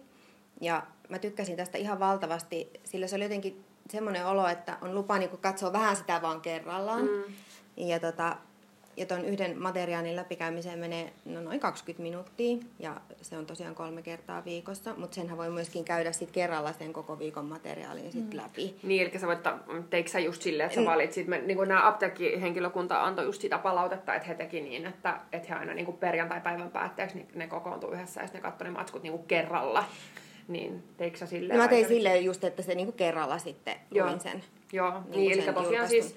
Ja 0.62 0.84
mä 1.10 1.20
tykkäsin 1.20 1.58
tästä 1.58 1.78
ihan 1.78 2.00
valtavasti, 2.00 2.70
sillä 2.84 3.08
se 3.08 3.16
oli 3.16 3.24
jotenkin 3.24 3.66
semmoinen 3.90 4.26
olo, 4.26 4.48
että 4.48 4.78
on 4.82 4.96
lupa 4.96 5.18
niinku 5.18 5.38
katsoa 5.38 5.74
vähän 5.74 5.96
sitä 5.96 6.22
vaan 6.22 6.42
kerrallaan. 6.42 7.02
Mm. 7.02 7.24
Ja, 7.78 8.00
tota, 8.00 8.38
ja 9.00 9.06
tuon 9.06 9.26
yhden 9.26 9.62
materiaalin 9.62 10.16
läpikäymiseen 10.16 10.80
menee 10.80 11.14
no, 11.26 11.42
noin 11.42 11.60
20 11.60 12.04
minuuttia, 12.04 12.58
ja 12.80 13.02
se 13.22 13.38
on 13.38 13.46
tosiaan 13.46 13.76
kolme 13.76 14.02
kertaa 14.02 14.46
viikossa, 14.46 14.94
mutta 14.98 15.16
senhän 15.16 15.38
voi 15.38 15.50
myöskin 15.50 15.86
käydä 15.86 16.12
sit 16.12 16.32
kerralla 16.32 16.74
sen 16.74 16.94
koko 16.94 17.20
viikon 17.20 17.46
materiaalin 17.46 18.12
sit 18.12 18.34
mm. 18.34 18.38
läpi. 18.38 18.76
Niin, 18.84 19.02
eli 19.02 19.20
sä 19.20 19.28
voit, 19.28 19.40
teikö 19.90 20.10
sä 20.10 20.20
just 20.20 20.42
silleen, 20.42 20.68
että 20.68 20.82
sä 20.82 20.86
valitsit, 20.86 21.28
me, 21.28 21.42
niin 21.42 21.58
kuin 21.58 21.70
nämä 21.70 21.88
apteekkihenkilökunta 21.88 23.04
antoi 23.04 23.26
just 23.26 23.42
sitä 23.42 23.58
palautetta, 23.58 24.16
että 24.16 24.28
he 24.28 24.34
teki 24.34 24.62
niin, 24.62 24.86
että, 24.86 25.20
että 25.32 25.48
he 25.48 25.56
aina 25.56 25.74
niin 25.74 25.86
kuin 25.86 25.98
perjantai-päivän 25.98 26.72
päätteeksi 26.72 27.18
niin 27.18 27.28
ne 27.36 27.48
kokoontuu 27.48 27.92
yhdessä 27.92 28.22
ja 28.22 28.28
sitten 28.28 28.42
ne 28.42 28.50
katsoi 28.50 28.68
ne 28.68 28.74
matskut 28.74 29.04
niin 29.04 29.14
kuin 29.14 29.28
kerralla. 29.28 29.84
Niin, 30.48 30.84
teikö 30.98 31.18
sä 31.18 31.26
silleen? 31.26 31.58
No 31.58 31.64
mä 31.64 31.70
tein 31.70 31.88
silleen 31.88 32.26
just, 32.26 32.44
että 32.44 32.62
se 32.62 32.76
niin 32.76 32.88
kuin 32.88 32.98
kerralla 32.98 33.38
sitten 33.38 33.76
luin 33.92 34.20
sen. 34.20 34.44
Joo, 34.74 34.92
niin, 34.92 35.12
niin 35.12 35.32
eli 35.32 35.42
tosiaan 35.42 35.66
julkaistun. 35.66 35.90
siis 35.90 36.16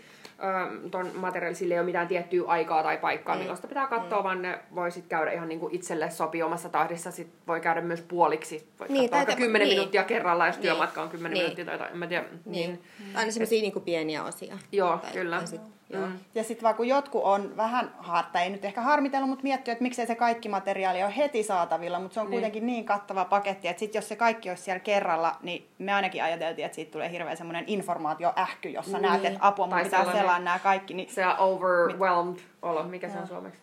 tuon 0.90 1.10
materiaalin 1.14 1.56
sille 1.56 1.74
ei 1.74 1.80
ole 1.80 1.86
mitään 1.86 2.08
tiettyä 2.08 2.44
aikaa 2.46 2.82
tai 2.82 2.98
paikkaa, 2.98 3.34
mm. 3.34 3.38
milloin 3.38 3.56
sitä 3.56 3.68
pitää 3.68 3.86
katsoa, 3.86 4.18
mm. 4.18 4.24
vaan 4.24 4.42
ne 4.42 4.58
voi 4.74 4.90
sit 4.90 5.06
käydä 5.06 5.32
ihan 5.32 5.48
niinku 5.48 5.68
itselle 5.72 6.10
sopi 6.10 6.42
omassa 6.42 6.68
tahdissa. 6.68 7.10
Sit 7.10 7.28
voi 7.46 7.60
käydä 7.60 7.80
myös 7.80 8.02
puoliksi. 8.02 8.68
Voi 8.80 8.88
niin, 8.88 9.10
katsoa 9.10 9.16
vaikka 9.16 9.36
10 9.36 9.66
niin. 9.66 9.76
minuuttia 9.76 10.04
kerralla, 10.04 10.46
jos 10.46 10.56
niin. 10.56 10.62
työmatka 10.62 11.02
on 11.02 11.08
10 11.08 11.34
niin. 11.34 11.42
minuuttia 11.42 11.78
tai 11.78 11.90
en 11.90 11.98
mä 11.98 12.06
tiedä. 12.06 12.24
Niin. 12.44 12.70
niin. 12.70 12.82
Aina 13.14 13.32
semmoisia 13.32 13.62
niinku 13.62 13.80
pieniä 13.80 14.24
osia. 14.24 14.58
Joo, 14.72 14.98
tai, 14.98 15.12
kyllä. 15.12 15.36
Tai 15.36 15.46
sit, 15.46 15.60
Joo. 15.92 16.06
Mm. 16.06 16.18
Ja 16.34 16.44
sitten 16.44 16.62
vaan 16.62 16.75
kun 16.75 16.88
jotkut 16.88 17.22
on 17.25 17.56
vähän, 17.56 17.94
harta 17.99 18.40
ei 18.40 18.50
nyt 18.50 18.64
ehkä 18.64 18.80
harmitellut, 18.80 19.28
mutta 19.28 19.42
miettinyt, 19.42 19.72
että 19.72 19.82
miksei 19.82 20.06
se 20.06 20.14
kaikki 20.14 20.49
materiaali 20.49 21.02
ole 21.02 21.16
heti 21.16 21.42
saatavilla, 21.42 22.00
mutta 22.00 22.14
se 22.14 22.20
on 22.20 22.26
niin. 22.26 22.30
kuitenkin 22.32 22.66
niin 22.66 22.84
kattava 22.84 23.25
paketti, 23.25 23.68
että 23.68 23.80
sit 23.80 23.94
jos 23.94 24.08
se 24.08 24.16
kaikki 24.16 24.49
olisi 24.49 24.62
siellä 24.62 24.80
kerralla, 24.80 25.37
niin 25.42 25.68
me 25.78 25.92
ainakin 25.92 26.22
ajateltiin, 26.22 26.66
että 26.66 26.76
siitä 26.76 26.92
tulee 26.92 27.11
hirveän 27.11 27.37
semmoinen 27.37 27.64
informaatioähky, 27.66 28.68
jossa 28.68 28.99
niin. 28.99 29.02
näet, 29.02 29.25
että 29.25 29.38
apua, 29.42 29.66
mun 29.66 29.78
pitää 29.82 30.12
selaa 30.12 30.38
nämä 30.38 30.58
kaikki. 30.58 30.94
Niin... 30.94 31.11
Se 31.11 31.22
overwhelmed 31.38 32.38
olo, 32.62 32.82
mikä 32.82 33.08
se 33.08 33.18
on 33.18 33.26
suomeksi? 33.26 33.61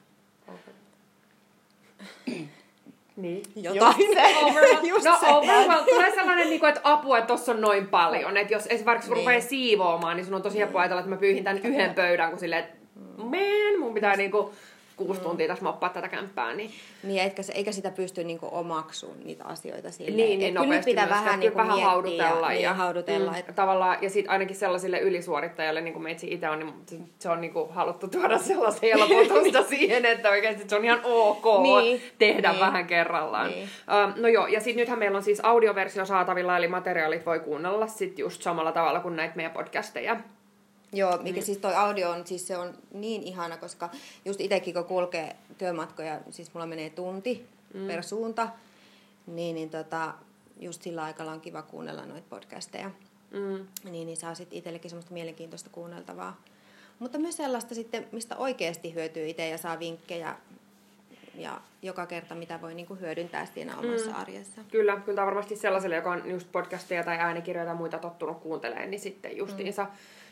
Niin. 3.22 3.44
Jotain. 3.56 3.96
Just 4.00 4.14
se. 4.14 4.88
Just 4.88 5.06
no, 5.06 5.18
se. 5.20 5.26
Overwhelmed. 5.26 5.86
Tulee 5.86 6.12
sellainen, 6.12 6.50
niin 6.50 6.60
kuin, 6.60 6.70
että 6.70 6.82
apua, 6.84 7.18
että 7.18 7.28
tossa 7.28 7.52
on 7.52 7.62
noin 7.62 7.88
paljon. 7.88 8.38
Että 8.38 8.54
jos 8.54 8.68
esimerkiksi 8.70 9.10
niin. 9.10 9.18
rupeaa 9.18 9.42
siivoamaan, 9.42 10.18
niin 10.18 10.26
sun 10.26 10.34
on 10.34 10.42
tosi 10.42 10.60
helppo 10.60 10.80
ajatella, 10.80 11.00
että 11.00 11.10
mä 11.10 11.18
pyyhin 11.18 11.44
tämän 11.44 11.62
yhden 11.64 11.94
pöydän, 11.94 12.30
kun 12.30 12.40
silleen, 12.40 12.64
että 12.64 12.76
man, 13.18 13.80
mun 13.80 13.94
pitää 13.94 14.16
niinku 14.16 14.54
kuusi 15.00 15.20
mm. 15.20 15.24
tuntia 15.24 15.48
tässä 15.48 15.64
moppaa 15.64 15.90
tätä 15.90 16.08
kämppää. 16.08 16.54
Niin, 16.54 16.72
niin 17.04 17.22
eikä, 17.22 17.44
se, 17.44 17.54
eikä 17.54 17.72
sitä 17.72 17.92
pysty 17.92 18.24
niinku 18.24 18.50
omaksuun 18.52 19.16
niitä 19.24 19.46
asioita 19.46 19.92
silleen. 19.92 20.18
Niin, 20.18 20.40
niin 20.40 20.56
kyllä 20.56 20.82
pitää 20.86 21.10
vähän, 21.10 21.40
niinku 21.40 21.58
vähän 21.58 21.82
haudutella. 21.82 22.54
Ja, 22.54 22.60
ja, 22.60 22.74
haudutella. 22.74 23.32
Mm, 23.32 23.38
että... 23.38 23.54
Tavallaan, 23.54 23.98
ja 24.02 24.10
sitten 24.10 24.32
ainakin 24.32 24.56
sellaisille 24.56 25.00
ylisuorittajalle, 25.00 25.82
niin 25.82 25.94
kuin 25.94 26.04
meitsi 26.04 26.32
itse 26.32 26.50
on, 26.50 26.60
niin 26.60 26.74
se 27.20 27.30
on 27.30 27.42
niinku 27.42 27.68
haluttu 27.72 28.08
tuoda 28.08 28.38
sellaista 28.38 28.82
helpotusta 28.88 29.64
siihen, 29.64 30.06
että 30.06 30.30
oikeasti 30.30 30.64
se 30.68 30.76
on 30.76 30.86
ihan 30.86 31.00
ok 31.04 31.46
niin, 31.64 32.02
tehdä 32.18 32.52
niin, 32.52 32.60
vähän 32.60 32.88
kerrallaan. 32.88 33.50
Niin. 33.50 33.64
Uh, 33.64 34.22
no 34.22 34.28
joo, 34.28 34.48
ja 34.48 34.60
sitten 34.60 34.82
nythän 34.82 35.00
meillä 35.00 35.18
on 35.18 35.24
siis 35.24 35.40
audioversio 35.44 36.06
saatavilla, 36.06 36.58
eli 36.58 36.68
materiaalit 36.68 37.26
voi 37.26 37.40
kuunnella 37.40 37.88
sitten 37.88 38.24
just 38.24 38.42
samalla 38.42 38.72
tavalla 38.72 39.00
kuin 39.00 39.16
näitä 39.16 39.36
meidän 39.36 39.52
podcasteja. 39.52 40.18
Joo, 40.94 41.18
mikä 41.18 41.24
niin. 41.24 41.46
siis 41.46 41.58
toi 41.58 41.76
audio 41.76 42.10
on, 42.10 42.28
siis 42.28 42.48
se 42.48 42.58
on 42.58 42.74
niin 42.94 43.24
ihana, 43.24 43.58
koska 43.58 43.90
just 44.26 44.42
itsekin 44.42 44.74
kun 44.74 44.86
kulkee 44.86 45.36
työmatkoja, 45.58 46.20
siis 46.30 46.54
mulla 46.54 46.66
menee 46.66 46.90
tunti 46.90 47.46
mm. 47.74 47.88
per 47.88 48.04
suunta, 48.04 48.50
niin, 49.28 49.56
niin 49.56 49.70
tota, 49.70 50.14
just 50.60 50.82
sillä 50.82 51.04
aikalla 51.04 51.32
on 51.32 51.42
kiva 51.42 51.62
kuunnella 51.62 52.06
noita 52.06 52.28
podcasteja. 52.30 52.92
Mm. 53.32 53.68
Niin, 53.92 54.06
niin 54.06 54.18
saa 54.18 54.36
sitten 54.36 54.58
itsellekin 54.58 54.90
semmoista 54.90 55.14
mielenkiintoista 55.14 55.70
kuunneltavaa. 55.70 56.42
Mutta 57.00 57.20
myös 57.20 57.38
sellaista 57.38 57.76
sitten, 57.76 58.08
mistä 58.12 58.38
oikeasti 58.38 58.94
hyötyy 58.94 59.28
itse 59.28 59.50
ja 59.50 59.58
saa 59.58 59.80
vinkkejä 59.80 60.36
ja 61.36 61.62
joka 61.82 62.06
kerta, 62.06 62.36
mitä 62.36 62.62
voi 62.62 62.74
niinku 62.74 62.96
hyödyntää 62.96 63.46
siinä 63.46 63.78
omassa 63.78 64.10
mm. 64.10 64.16
arjessa. 64.16 64.62
Kyllä, 64.72 65.02
kyllä 65.06 65.26
varmasti 65.26 65.56
sellaiselle, 65.56 65.96
joka 65.96 66.12
on 66.12 66.30
just 66.30 66.52
podcasteja 66.52 67.04
tai 67.04 67.18
äänikirjoja 67.18 67.66
tai 67.66 67.76
muita 67.76 67.98
tottunut 67.98 68.40
kuuntelemaan, 68.40 68.92
niin 68.92 69.02
sitten 69.02 69.38
justiinsa 69.38 69.84
mm 69.84 69.90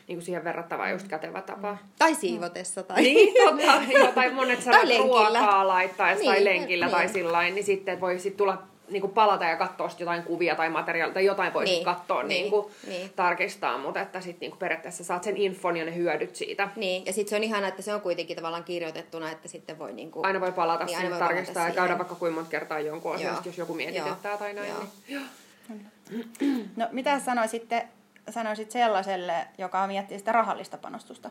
niin 0.08 0.16
kuin 0.16 0.24
siihen 0.24 0.44
verrattava 0.44 0.90
just 0.90 1.08
kätevä 1.08 1.42
tapa. 1.42 1.76
Tai 1.98 2.14
siivotessa. 2.14 2.82
Tai... 2.82 3.02
Niin, 3.02 3.34
totta. 3.44 3.98
jo, 3.98 4.12
tai 4.12 4.32
monet 4.32 4.62
sanat 4.62 4.98
ruokaa 4.98 5.68
laittaessa 5.68 6.22
niin, 6.22 6.32
tai 6.32 6.44
lenkillä 6.44 6.86
niin. 6.86 6.96
tai 6.96 7.08
sillain, 7.08 7.54
niin 7.54 7.64
sitten 7.64 8.00
voi 8.00 8.18
sit 8.18 8.36
tulla 8.36 8.62
niin 8.90 9.00
kuin 9.00 9.12
palata 9.12 9.44
ja 9.44 9.56
katsoa 9.56 9.90
jotain 9.98 10.22
kuvia 10.22 10.54
tai 10.54 10.70
materiaalia, 10.70 11.14
tai 11.14 11.24
jotain 11.24 11.54
voi 11.54 11.64
niin, 11.64 11.84
katsoa, 11.84 12.22
niin, 12.22 12.28
niin 12.28 12.50
kuin, 12.50 12.66
niin. 12.86 13.10
tarkistaa, 13.16 13.78
mutta 13.78 14.00
että 14.00 14.20
sitten 14.20 14.40
niin 14.40 14.50
kuin 14.50 14.58
periaatteessa 14.58 15.04
saat 15.04 15.24
sen 15.24 15.36
infon 15.36 15.76
ja 15.76 15.84
ne 15.84 15.96
hyödyt 15.96 16.36
siitä. 16.36 16.68
Niin, 16.76 17.06
ja 17.06 17.12
sitten 17.12 17.30
se 17.30 17.36
on 17.36 17.44
ihana, 17.44 17.68
että 17.68 17.82
se 17.82 17.94
on 17.94 18.00
kuitenkin 18.00 18.36
tavallaan 18.36 18.64
kirjoitettuna, 18.64 19.30
että 19.30 19.48
sitten 19.48 19.78
voi 19.78 19.92
niin 19.92 20.10
kuin, 20.10 20.26
Aina 20.26 20.40
voi 20.40 20.52
palata 20.52 20.84
niin, 20.84 21.00
sinne, 21.00 21.18
tarkistaa 21.18 21.54
palata 21.54 21.70
ja 21.70 21.74
käydä 21.74 21.98
vaikka 21.98 22.14
kuinka 22.14 22.34
monta 22.34 22.50
kertaa 22.50 22.80
jonkun 22.80 23.14
asiasta, 23.14 23.48
jos 23.48 23.58
joku 23.58 23.74
mietityttää 23.74 24.30
Joo. 24.32 24.38
tai 24.38 24.54
näin. 24.54 24.72
Joo. 25.08 25.22
Niin. 25.68 26.70
No 26.76 26.88
mitä 26.92 27.20
sanoisitte 27.20 27.88
sanoisit 28.30 28.70
sellaiselle, 28.70 29.46
joka 29.58 29.86
miettii 29.86 30.18
sitä 30.18 30.32
rahallista 30.32 30.78
panostusta? 30.78 31.30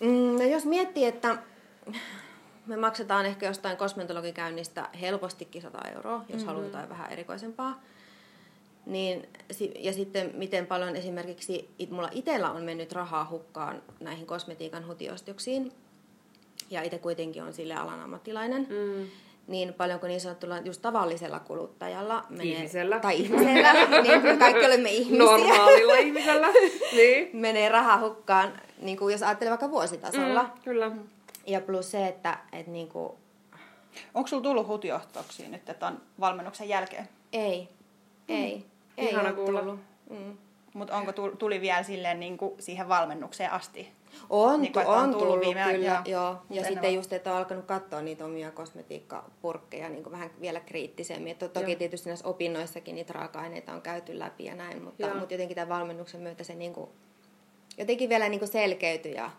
Mm, 0.00 0.36
no 0.38 0.42
jos 0.42 0.64
miettii, 0.64 1.04
että 1.04 1.38
me 2.66 2.76
maksetaan 2.76 3.26
ehkä 3.26 3.46
jostain 3.46 3.76
kosmetologikäynnistä 3.76 4.88
helpostikin 5.00 5.62
100 5.62 5.88
euroa, 5.94 6.16
jos 6.16 6.28
mm-hmm. 6.28 6.46
halutaan 6.46 6.88
vähän 6.88 7.12
erikoisempaa. 7.12 7.82
Niin, 8.86 9.28
ja 9.78 9.92
sitten 9.92 10.30
miten 10.34 10.66
paljon 10.66 10.96
esimerkiksi 10.96 11.70
mulla 11.90 12.08
itsellä 12.12 12.50
on 12.50 12.62
mennyt 12.62 12.92
rahaa 12.92 13.28
hukkaan 13.30 13.82
näihin 14.00 14.26
kosmetiikan 14.26 14.86
hutiostoksiin. 14.86 15.72
Ja 16.70 16.82
itse 16.82 16.98
kuitenkin 16.98 17.42
on 17.42 17.52
sille 17.52 17.74
alan 17.74 18.00
ammattilainen. 18.00 18.66
Mm 18.70 19.06
niin 19.46 19.74
paljon 19.74 20.00
kuin 20.00 20.08
niin 20.08 20.20
sanottuna 20.20 20.58
just 20.58 20.82
tavallisella 20.82 21.40
kuluttajalla 21.40 22.24
menee, 22.28 22.46
ihmisellä. 22.46 23.00
tai 23.00 23.20
ihmisellä, 23.20 23.72
niin 24.02 24.20
kuin 24.20 24.38
kaikki 24.38 24.66
olemme 24.66 24.90
ihmisiä. 24.90 25.24
Normaalilla 25.24 25.94
ihmisellä, 26.06 26.48
niin. 26.92 27.30
menee 27.32 27.68
raha 27.68 27.98
hukkaan, 28.00 28.52
niin 28.82 28.96
kuin 28.96 29.12
jos 29.12 29.22
ajattelee 29.22 29.50
vaikka 29.50 29.70
vuositasolla. 29.70 30.42
Mm, 30.42 30.50
kyllä. 30.64 30.90
Ja 31.46 31.60
plus 31.60 31.90
se, 31.90 32.06
että 32.06 32.38
et 32.52 32.66
niin 32.66 32.88
kuin... 32.88 33.12
Onko 34.14 34.28
sulla 34.28 34.42
tullut 34.42 34.66
hutiohtoksia 34.66 35.48
nyt 35.48 35.64
tämän 35.64 36.00
valmennuksen 36.20 36.68
jälkeen? 36.68 37.08
Ei, 37.32 37.68
mm. 38.28 38.34
ei. 38.34 38.64
Ei 38.96 39.08
Ihana 39.08 39.32
kuulla. 39.32 39.60
Tullut. 39.60 39.80
Mm. 40.10 40.36
Mutta 40.74 40.96
onko 40.96 41.12
tuli 41.12 41.60
vielä 41.60 41.82
silleen 41.82 42.20
niin 42.20 42.38
kuin 42.38 42.62
siihen 42.62 42.88
valmennukseen 42.88 43.52
asti? 43.52 43.92
On, 44.30 44.62
niin 44.62 44.72
kuin, 44.72 44.86
on, 44.86 44.98
on 44.98 45.10
tullut, 45.10 45.18
tullut 45.18 45.40
viime 45.40 45.64
kyllä, 45.72 45.86
joo. 45.86 46.00
joo. 46.06 46.42
Ja 46.50 46.64
sitten 46.64 46.94
just, 46.94 47.12
että 47.12 47.32
on 47.32 47.38
alkanut 47.38 47.64
katsoa 47.64 48.02
niitä 48.02 48.24
omia 48.24 48.50
kosmetiikkapurkkeja 48.50 49.88
niin 49.88 50.02
kuin 50.02 50.12
vähän 50.12 50.30
vielä 50.40 50.60
kriittisemmin. 50.60 51.32
Että 51.32 51.48
toki 51.48 51.70
joo. 51.70 51.78
tietysti 51.78 52.08
näissä 52.08 52.28
opinnoissakin 52.28 52.94
niitä 52.94 53.12
raaka-aineita 53.12 53.72
on 53.72 53.82
käyty 53.82 54.18
läpi 54.18 54.44
ja 54.44 54.54
näin, 54.54 54.82
mutta, 54.82 55.14
mutta 55.14 55.34
jotenkin 55.34 55.54
tämän 55.54 55.68
valmennuksen 55.68 56.20
myötä 56.20 56.44
se 56.44 56.54
niin 56.54 56.72
kuin, 56.72 56.90
jotenkin 57.78 58.08
vielä 58.08 58.28
niin 58.28 58.40
kuin 58.40 58.48
selkeytyi 58.48 59.14
ja 59.14 59.30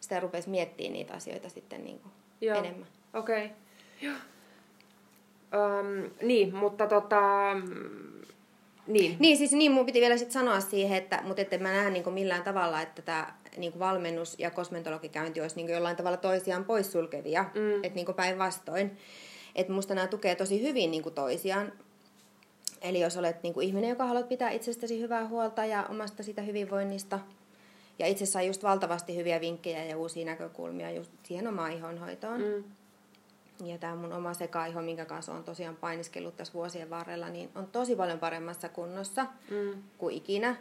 sitä 0.00 0.20
rupesi 0.20 0.50
miettimään 0.50 0.92
niitä 0.92 1.14
asioita 1.14 1.48
sitten 1.48 1.84
niin 1.84 2.00
kuin 2.00 2.12
joo. 2.40 2.58
enemmän. 2.58 2.88
Okei. 3.14 3.44
Okay. 3.44 3.56
Joo. 4.00 4.16
Um, 5.52 6.10
niin, 6.22 6.54
mutta 6.54 6.86
tota, 6.86 7.52
niin. 8.88 9.16
Niin, 9.18 9.36
siis 9.36 9.52
niin, 9.52 9.72
mun 9.72 9.86
piti 9.86 10.00
vielä 10.00 10.16
sit 10.16 10.30
sanoa 10.30 10.60
siihen, 10.60 10.98
että, 10.98 11.22
mutta 11.24 11.42
että 11.42 11.58
mä 11.58 11.72
näen 11.72 11.92
niin 11.92 12.12
millään 12.12 12.42
tavalla, 12.42 12.82
että 12.82 13.02
tämä 13.02 13.34
niin 13.56 13.78
valmennus 13.78 14.38
ja 14.38 14.50
kosmetologikäynti 14.50 15.40
olisi 15.40 15.56
niin 15.56 15.68
jollain 15.68 15.96
tavalla 15.96 16.16
toisiaan 16.16 16.64
poissulkevia, 16.64 17.44
mm. 17.54 17.84
että 17.84 17.94
niin 17.96 18.14
päinvastoin. 18.16 18.98
Että 19.54 19.72
musta 19.72 19.94
nämä 19.94 20.06
tukee 20.06 20.34
tosi 20.34 20.62
hyvin 20.62 20.90
niin 20.90 21.12
toisiaan. 21.14 21.72
Eli 22.82 23.00
jos 23.00 23.16
olet 23.16 23.42
niin 23.42 23.62
ihminen, 23.62 23.90
joka 23.90 24.06
haluat 24.06 24.28
pitää 24.28 24.50
itsestäsi 24.50 25.00
hyvää 25.00 25.28
huolta 25.28 25.64
ja 25.64 25.86
omasta 25.90 26.22
sitä 26.22 26.42
hyvinvoinnista, 26.42 27.20
ja 27.98 28.06
itse 28.06 28.26
saa 28.26 28.42
just 28.42 28.62
valtavasti 28.62 29.16
hyviä 29.16 29.40
vinkkejä 29.40 29.84
ja 29.84 29.96
uusia 29.96 30.26
näkökulmia 30.26 30.90
just 30.90 31.10
siihen 31.22 31.48
omaan 31.48 31.72
ihonhoitoon. 31.72 32.40
Mm 32.40 32.64
ja 33.64 33.78
tämä 33.78 33.96
mun 33.96 34.12
oma 34.12 34.34
sekaiho, 34.34 34.82
minkä 34.82 35.04
kanssa 35.04 35.32
on 35.32 35.44
tosiaan 35.44 35.76
painiskellut 35.76 36.36
tässä 36.36 36.54
vuosien 36.54 36.90
varrella, 36.90 37.28
niin 37.28 37.50
on 37.54 37.66
tosi 37.66 37.96
paljon 37.96 38.18
paremmassa 38.18 38.68
kunnossa 38.68 39.26
mm. 39.50 39.82
kuin 39.98 40.16
ikinä. 40.16 40.56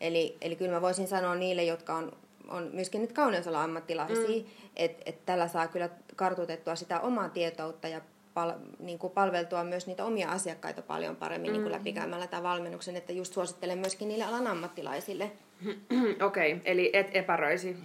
Eli, 0.00 0.36
eli 0.40 0.56
kyllä 0.56 0.72
mä 0.72 0.80
voisin 0.80 1.08
sanoa 1.08 1.34
niille, 1.34 1.64
jotka 1.64 1.94
on, 1.94 2.12
on 2.48 2.70
myöskin 2.72 3.00
nyt 3.00 3.12
kauneusalan 3.12 3.64
ammattilaisia, 3.64 4.42
mm. 4.42 4.44
että 4.76 5.02
et 5.06 5.26
tällä 5.26 5.48
saa 5.48 5.68
kyllä 5.68 5.88
kartutettua 6.16 6.76
sitä 6.76 7.00
omaa 7.00 7.28
tietoutta 7.28 7.88
ja 7.88 8.00
pal, 8.34 8.52
niin 8.78 8.98
kuin 8.98 9.12
palveltua 9.12 9.64
myös 9.64 9.86
niitä 9.86 10.04
omia 10.04 10.28
asiakkaita 10.28 10.82
paljon 10.82 11.16
paremmin 11.16 11.50
mm. 11.50 11.52
niin 11.52 11.62
kuin 11.62 11.72
läpikäymällä 11.72 12.26
tämän 12.26 12.42
valmennuksen, 12.42 12.96
että 12.96 13.12
just 13.12 13.34
suosittelen 13.34 13.78
myöskin 13.78 14.08
niille 14.08 14.24
alan 14.24 14.46
ammattilaisille. 14.46 15.32
Okei, 16.26 16.52
okay, 16.52 16.60
eli 16.64 16.90
et 16.92 17.16
epäröisi 17.16 17.76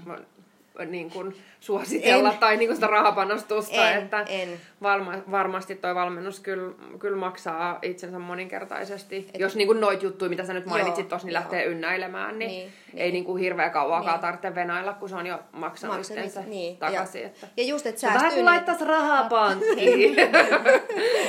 niin 0.86 1.10
kuin, 1.10 1.36
suositella 1.60 2.32
en. 2.32 2.38
tai 2.38 2.58
niin 2.58 2.70
kuin 2.70 2.76
sitä 2.76 2.88
rahapanostusta. 2.88 3.90
En, 3.90 4.04
että 4.04 4.26
en. 4.30 4.50
Varma, 4.82 5.14
varmasti 5.32 5.76
toi 5.76 5.96
valmennus 5.96 6.40
kyllä, 6.40 6.74
kyllä 7.00 7.18
maksaa 7.18 7.80
itsensä 7.82 8.20
moninkertaisesti. 8.20 9.30
Et, 9.34 9.40
Jos 9.40 9.56
niin 9.56 9.68
kuin 9.68 9.80
noit 9.80 10.04
juttuja, 10.04 10.30
mitä 10.30 10.46
sä 10.46 10.54
nyt 10.54 10.66
mainitsit 10.66 11.10
tuossa, 11.10 11.28
niin 11.28 11.34
joo. 11.34 11.42
lähtee 11.42 11.66
ynnäilemään, 11.66 12.40
niin, 12.40 12.50
niin 12.50 12.74
ei 12.94 13.04
niin. 13.04 13.14
Niin 13.14 13.26
kuin 13.26 13.42
hirveä 13.42 13.70
kauaakaan 13.70 14.14
niin. 14.14 14.22
tarvitse 14.22 14.56
venailla, 14.56 14.94
kun 14.94 15.10
se 15.10 15.16
on 15.16 15.28
jo 15.28 15.40
maksanut 15.52 15.98
Maksanut, 15.98 16.26
itsensä 16.26 16.50
niin. 16.50 16.78
takaisin. 16.78 17.22
Ja, 17.22 17.28
Että. 17.28 17.48
ja 17.58 17.64
just, 17.64 17.86
että 17.86 18.08
on 18.08 18.14
vähän 18.14 18.20
säästyy... 18.20 18.44
kuin 18.44 18.46
laittaisi 18.46 18.86
rahaa 18.86 19.24
pankkiin. 19.30 20.16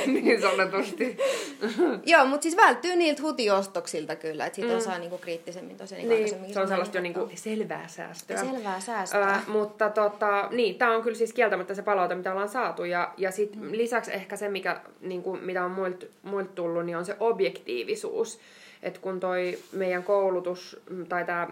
niin 0.23 0.41
sanotusti. 0.47 1.17
Joo, 2.05 2.25
mutta 2.25 2.43
siis 2.43 2.57
välttyy 2.57 2.95
niiltä 2.95 3.21
hutiostoksilta 3.21 4.15
kyllä, 4.15 4.45
että 4.45 4.55
siitä 4.55 4.71
mm. 4.71 4.77
osaa 4.77 4.97
niinku 4.97 5.17
kriittisemmin 5.17 5.77
tosiaan. 5.77 6.09
Niin, 6.09 6.41
Niin, 6.41 6.53
se 6.53 6.59
on 6.59 6.67
sellaista 6.67 6.97
jo 6.97 7.01
niinku 7.01 7.29
selvää 7.35 7.87
säästöä. 7.87 8.37
Selvää 8.37 8.79
säästöä. 8.79 9.35
Ö, 9.35 9.51
mutta 9.51 9.89
tota, 9.89 10.47
niin, 10.51 10.75
tämä 10.75 10.95
on 10.95 11.03
kyllä 11.03 11.17
siis 11.17 11.33
kieltämättä 11.33 11.73
se 11.73 11.81
palaute, 11.81 12.15
mitä 12.15 12.31
ollaan 12.31 12.49
saatu. 12.49 12.83
Ja, 12.83 13.13
ja 13.17 13.31
sit 13.31 13.55
mm. 13.55 13.71
lisäksi 13.71 14.13
ehkä 14.13 14.35
se, 14.35 14.49
mikä, 14.49 14.81
niinku, 15.01 15.37
mitä 15.41 15.65
on 15.65 15.71
muilta 15.71 16.05
muilt 16.23 16.55
tullut, 16.55 16.85
niin 16.85 16.97
on 16.97 17.05
se 17.05 17.15
objektiivisuus. 17.19 18.39
Et 18.83 18.97
kun 18.97 19.19
toi 19.19 19.59
meidän 19.71 20.03
koulutus, 20.03 20.79
tai 21.09 21.25
tämä, 21.25 21.47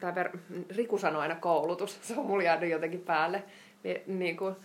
tää 0.00 0.14
ver, 0.14 0.30
Riku 0.76 0.98
sanoi 0.98 1.22
aina 1.22 1.34
koulutus, 1.34 1.98
se 2.02 2.14
on 2.16 2.26
mulla 2.26 2.42
jäänyt 2.42 2.70
jotenkin 2.70 3.00
päälle. 3.00 3.42
Ni, 3.84 4.02
niin 4.06 4.36
kuin, 4.36 4.56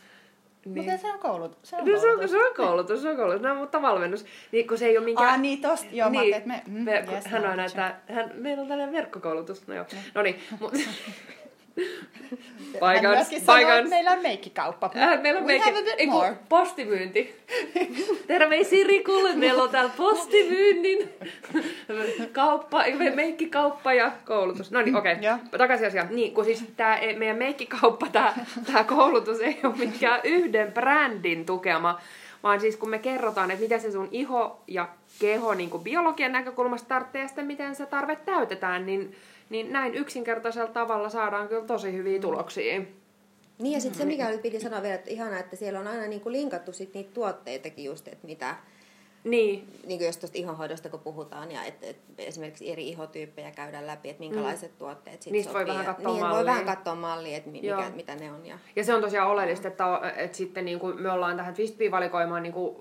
Niin. 0.66 0.86
Mutta 0.86 0.98
se 1.02 1.14
on 1.14 1.20
koulut. 1.20 1.58
Se 1.64 1.76
on 1.76 1.86
No, 1.86 2.00
se, 2.00 2.08
on, 2.08 2.14
koulutus. 2.14 2.32
se 2.32 2.38
on 2.38 2.56
koulutus, 2.56 3.02
se 3.02 3.10
on 3.10 3.18
koulutus. 3.18 3.42
No, 3.42 3.56
mutta 3.56 3.82
valmennus. 3.82 4.26
Niin, 4.52 4.68
kun 4.68 4.78
se 4.78 4.86
ei 4.86 4.98
ole 4.98 5.06
minkään... 5.06 5.30
Ah, 5.30 5.40
niin 5.40 5.62
tosta. 5.62 5.88
Joo, 5.92 6.10
mä 6.10 6.22
niin, 6.22 6.34
ajattelin, 6.34 6.58
että 6.58 6.72
me... 6.72 6.80
Mm, 6.80 6.84
me, 6.84 7.06
yes, 7.16 7.26
hän 7.26 7.46
on 7.46 7.58
näitä, 7.58 7.96
hän, 8.10 8.32
meillä 8.36 8.62
on 8.62 8.68
tällainen 8.68 8.96
verkkokoulutus. 8.96 9.68
No 9.68 9.76
joo. 9.76 9.86
No 10.16 10.22
niin, 10.22 10.40
mut, 10.60 10.74
Hän 11.78 12.40
paikan, 12.80 13.26
sanoi, 13.26 13.42
paikan, 13.46 13.78
että 13.78 13.90
meillä 13.90 14.12
on 14.12 14.22
meikkikauppa. 14.22 14.92
Äh, 14.98 15.22
meillä 15.22 15.38
on 15.40 15.46
We 15.46 15.52
meikki, 15.54 15.70
have 15.70 15.80
a 15.80 15.84
bit 15.84 15.94
ei, 15.98 16.08
kun 16.08 16.16
more. 16.16 16.36
postimyynti. 16.50 17.36
Terveisiä 18.28 18.88
Rikulle, 18.88 19.36
meillä 19.36 19.64
on 19.64 19.70
täällä 19.70 19.92
postimyynnin 19.98 21.10
kauppa, 22.32 22.84
ei, 22.84 22.94
me- 22.96 23.10
meikkikauppa 23.10 23.94
ja 23.94 24.12
koulutus. 24.26 24.72
No 24.72 24.82
niin, 24.82 24.96
okei, 24.96 25.14
okay. 25.14 25.38
takaisin 25.58 25.88
asiaan. 25.88 26.08
Niin, 26.12 26.34
kun 26.34 26.46
siis 26.46 26.64
tää, 26.78 26.98
ei- 26.98 27.16
meidän 27.16 27.38
meikkikauppa, 27.38 28.08
tämä 28.12 28.34
tää 28.74 28.84
koulutus 28.84 29.40
ei 29.40 29.60
ole 29.64 29.74
mikään 29.76 30.22
yhden 30.24 30.72
brändin 30.72 31.46
tukema, 31.46 32.00
vaan 32.44 32.60
siis 32.62 32.78
kun 32.78 32.90
me 32.90 33.00
kerrotaan, 33.00 33.52
että 33.52 33.64
mitä 33.64 33.80
se 33.80 33.92
sun 33.92 34.08
iho 34.12 34.64
ja 34.68 34.90
keho 35.20 35.54
niin 35.54 35.70
biologian 35.84 36.32
näkökulmasta 36.32 36.88
tarvitsee 36.88 37.22
ja 37.22 37.28
sitten 37.28 37.46
miten 37.46 37.76
se 37.76 37.86
tarve 37.86 38.16
täytetään, 38.16 38.86
niin, 38.86 39.16
niin 39.52 39.74
näin 39.74 39.96
yksinkertaisella 39.96 40.72
tavalla 40.72 41.10
saadaan 41.10 41.48
kyllä 41.48 41.66
tosi 41.66 41.94
hyviä 41.94 42.20
tuloksia. 42.20 42.82
Niin 43.60 43.74
ja 43.74 43.80
sitten 43.80 43.98
se, 43.98 44.06
mikä 44.06 44.30
nyt 44.30 44.42
piti 44.42 44.60
sanoa 44.60 44.82
vielä, 44.82 44.96
että 44.96 45.10
ihanaa, 45.10 45.40
että 45.40 45.56
siellä 45.56 45.80
on 45.80 45.88
aina 45.88 46.08
niinku 46.08 46.32
linkattu 46.32 46.74
sit 46.74 46.94
niitä 46.94 47.14
tuotteitakin 47.14 47.86
just, 47.86 48.08
että 48.08 48.28
mitä, 48.28 48.56
Niin, 49.24 49.68
niin 49.88 50.00
kuin 50.00 50.06
jos 50.06 50.18
tuosta 50.18 50.38
ihonhoidosta 50.38 50.90
kun 50.90 51.00
puhutaan, 51.00 51.52
ja 51.52 51.64
että 51.64 51.88
et 51.88 51.98
esimerkiksi 52.18 52.72
eri 52.72 52.88
ihotyyppejä 52.90 53.52
käydään 53.52 53.88
läpi, 53.88 54.10
että 54.10 54.20
minkälaiset 54.20 54.72
mm. 54.72 54.78
tuotteet 54.78 55.22
sit 55.22 55.34
Niistä 55.34 55.54
voi 55.54 55.62
sopii. 55.62 55.74
vähän 55.74 55.86
ja- 55.86 55.94
katsoa 55.94 56.12
niin, 56.14 56.22
voi 56.22 56.30
mallia. 56.30 56.46
vähän 56.46 56.66
katsoa 56.66 56.96
mallia, 56.96 57.38
että 57.38 57.50
Joo. 57.62 57.78
mikä, 57.82 57.96
mitä 57.96 58.16
ne 58.16 58.32
on. 58.32 58.46
Ja... 58.46 58.58
Ja 58.76 58.84
se 58.84 58.94
on 58.94 59.02
tosiaan 59.02 59.30
oleellista, 59.30 59.68
että, 59.68 59.84
että 60.18 60.38
sitten 60.38 60.66
niin 60.66 60.80
kuin 60.80 61.02
me 61.02 61.12
ollaan 61.12 61.38
tähän 61.38 61.54
Twistbee-valikoimaan, 61.54 62.44
niin 62.44 62.54
kuin, 62.54 62.76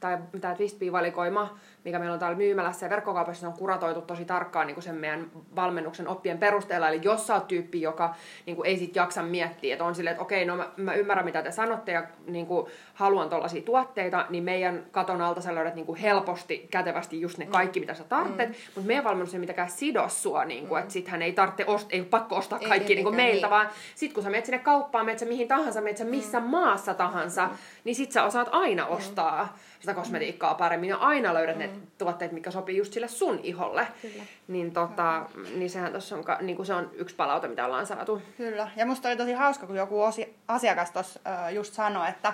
tai 0.00 0.18
tämä 0.40 0.54
Twistbee-valikoima, 0.54 1.58
mikä 1.84 1.98
meillä 1.98 2.12
on 2.12 2.20
täällä 2.20 2.36
myymälässä 2.36 2.86
ja 2.86 2.90
verkkokaupassa, 2.90 3.46
on 3.46 3.52
kuratoitu 3.52 4.00
tosi 4.00 4.24
tarkkaan 4.24 4.66
niin 4.66 4.74
kuin 4.74 4.84
sen 4.84 4.94
meidän 4.94 5.30
valmennuksen 5.56 6.08
oppien 6.08 6.38
perusteella. 6.38 6.88
Eli 6.88 7.00
jos 7.02 7.26
sä 7.26 7.34
oot 7.34 7.48
tyyppi, 7.48 7.80
joka 7.80 8.14
niin 8.46 8.56
kuin 8.56 8.66
ei 8.66 8.76
sit 8.76 8.96
jaksa 8.96 9.22
miettiä, 9.22 9.74
että 9.74 9.84
on 9.84 9.94
silleen, 9.94 10.12
että 10.12 10.22
okei, 10.22 10.44
no 10.44 10.56
mä, 10.56 10.68
mä 10.76 10.94
ymmärrän 10.94 11.24
mitä 11.24 11.42
te 11.42 11.52
sanotte 11.52 11.92
ja 11.92 12.02
niin 12.26 12.46
kuin 12.46 12.66
haluan 12.94 13.28
tuollaisia 13.28 13.62
tuotteita, 13.62 14.26
niin 14.30 14.44
meidän 14.44 14.86
katon 14.90 15.22
alta 15.22 15.40
sä 15.40 15.54
löydät 15.54 15.74
niin 15.74 15.86
kuin 15.86 15.98
helposti, 15.98 16.68
kätevästi 16.70 17.20
just 17.20 17.38
ne 17.38 17.46
kaikki, 17.46 17.80
mitä 17.80 17.94
sä 17.94 18.04
tarvitset. 18.04 18.48
Mm. 18.48 18.54
Mutta 18.74 18.86
meidän 18.86 19.04
valmennus 19.04 19.34
ei 19.34 19.40
mitenkään 19.40 19.70
sido 19.70 20.08
sua, 20.08 20.44
niin 20.44 20.66
kuin, 20.66 20.80
että 20.80 20.92
sit 20.92 21.08
hän 21.08 21.22
ei 21.22 21.32
tarvitse 21.32 21.64
ost- 21.64 21.86
ei 21.90 22.02
pakko 22.02 22.36
ostaa 22.36 22.58
Ei 22.58 22.68
kaikki 22.68 22.94
niin 22.94 23.04
kuin 23.04 23.16
meiltä, 23.16 23.46
niin. 23.46 23.50
vaan 23.50 23.68
sit 23.94 24.12
kun 24.12 24.22
sä 24.22 24.30
menet 24.30 24.46
sinne 24.46 24.58
kauppaan, 24.58 25.06
menet 25.06 25.18
sä 25.18 25.26
mihin 25.26 25.48
tahansa, 25.48 25.80
menet 25.80 25.96
sä 25.96 26.04
missä 26.04 26.40
maassa 26.40 26.94
tahansa, 26.94 27.50
niin 27.84 27.94
sit 27.94 28.12
sä 28.12 28.24
osaat 28.24 28.48
aina 28.52 28.86
ostaa 28.86 29.56
sitä 29.80 29.94
kosmetiikkaa 29.94 30.54
paremmin 30.54 30.88
ja 30.90 30.96
aina 30.96 31.34
löydät 31.34 31.56
ne 31.56 31.70
tuotteet, 31.98 32.32
mikä 32.32 32.50
sopii 32.50 32.76
just 32.76 32.92
sille 32.92 33.08
sun 33.08 33.40
iholle. 33.42 33.88
Kyllä. 34.02 34.22
Niin, 34.48 34.72
tota, 34.72 35.22
niin 35.54 35.70
sehän 35.70 35.92
tossa 35.92 36.16
on, 36.16 36.24
niin 36.40 36.56
kuin 36.56 36.66
se 36.66 36.74
on 36.74 36.90
yksi 36.94 37.16
palaute, 37.16 37.48
mitä 37.48 37.64
ollaan 37.66 37.86
saatu. 37.86 38.22
Kyllä. 38.36 38.70
Ja 38.76 38.86
musta 38.86 39.08
oli 39.08 39.16
tosi 39.16 39.32
hauska, 39.32 39.66
kun 39.66 39.76
joku 39.76 40.02
osi- 40.02 40.36
asiakas 40.48 40.90
tuossa 40.90 41.20
just 41.54 41.74
sanoi, 41.74 42.08
että, 42.08 42.32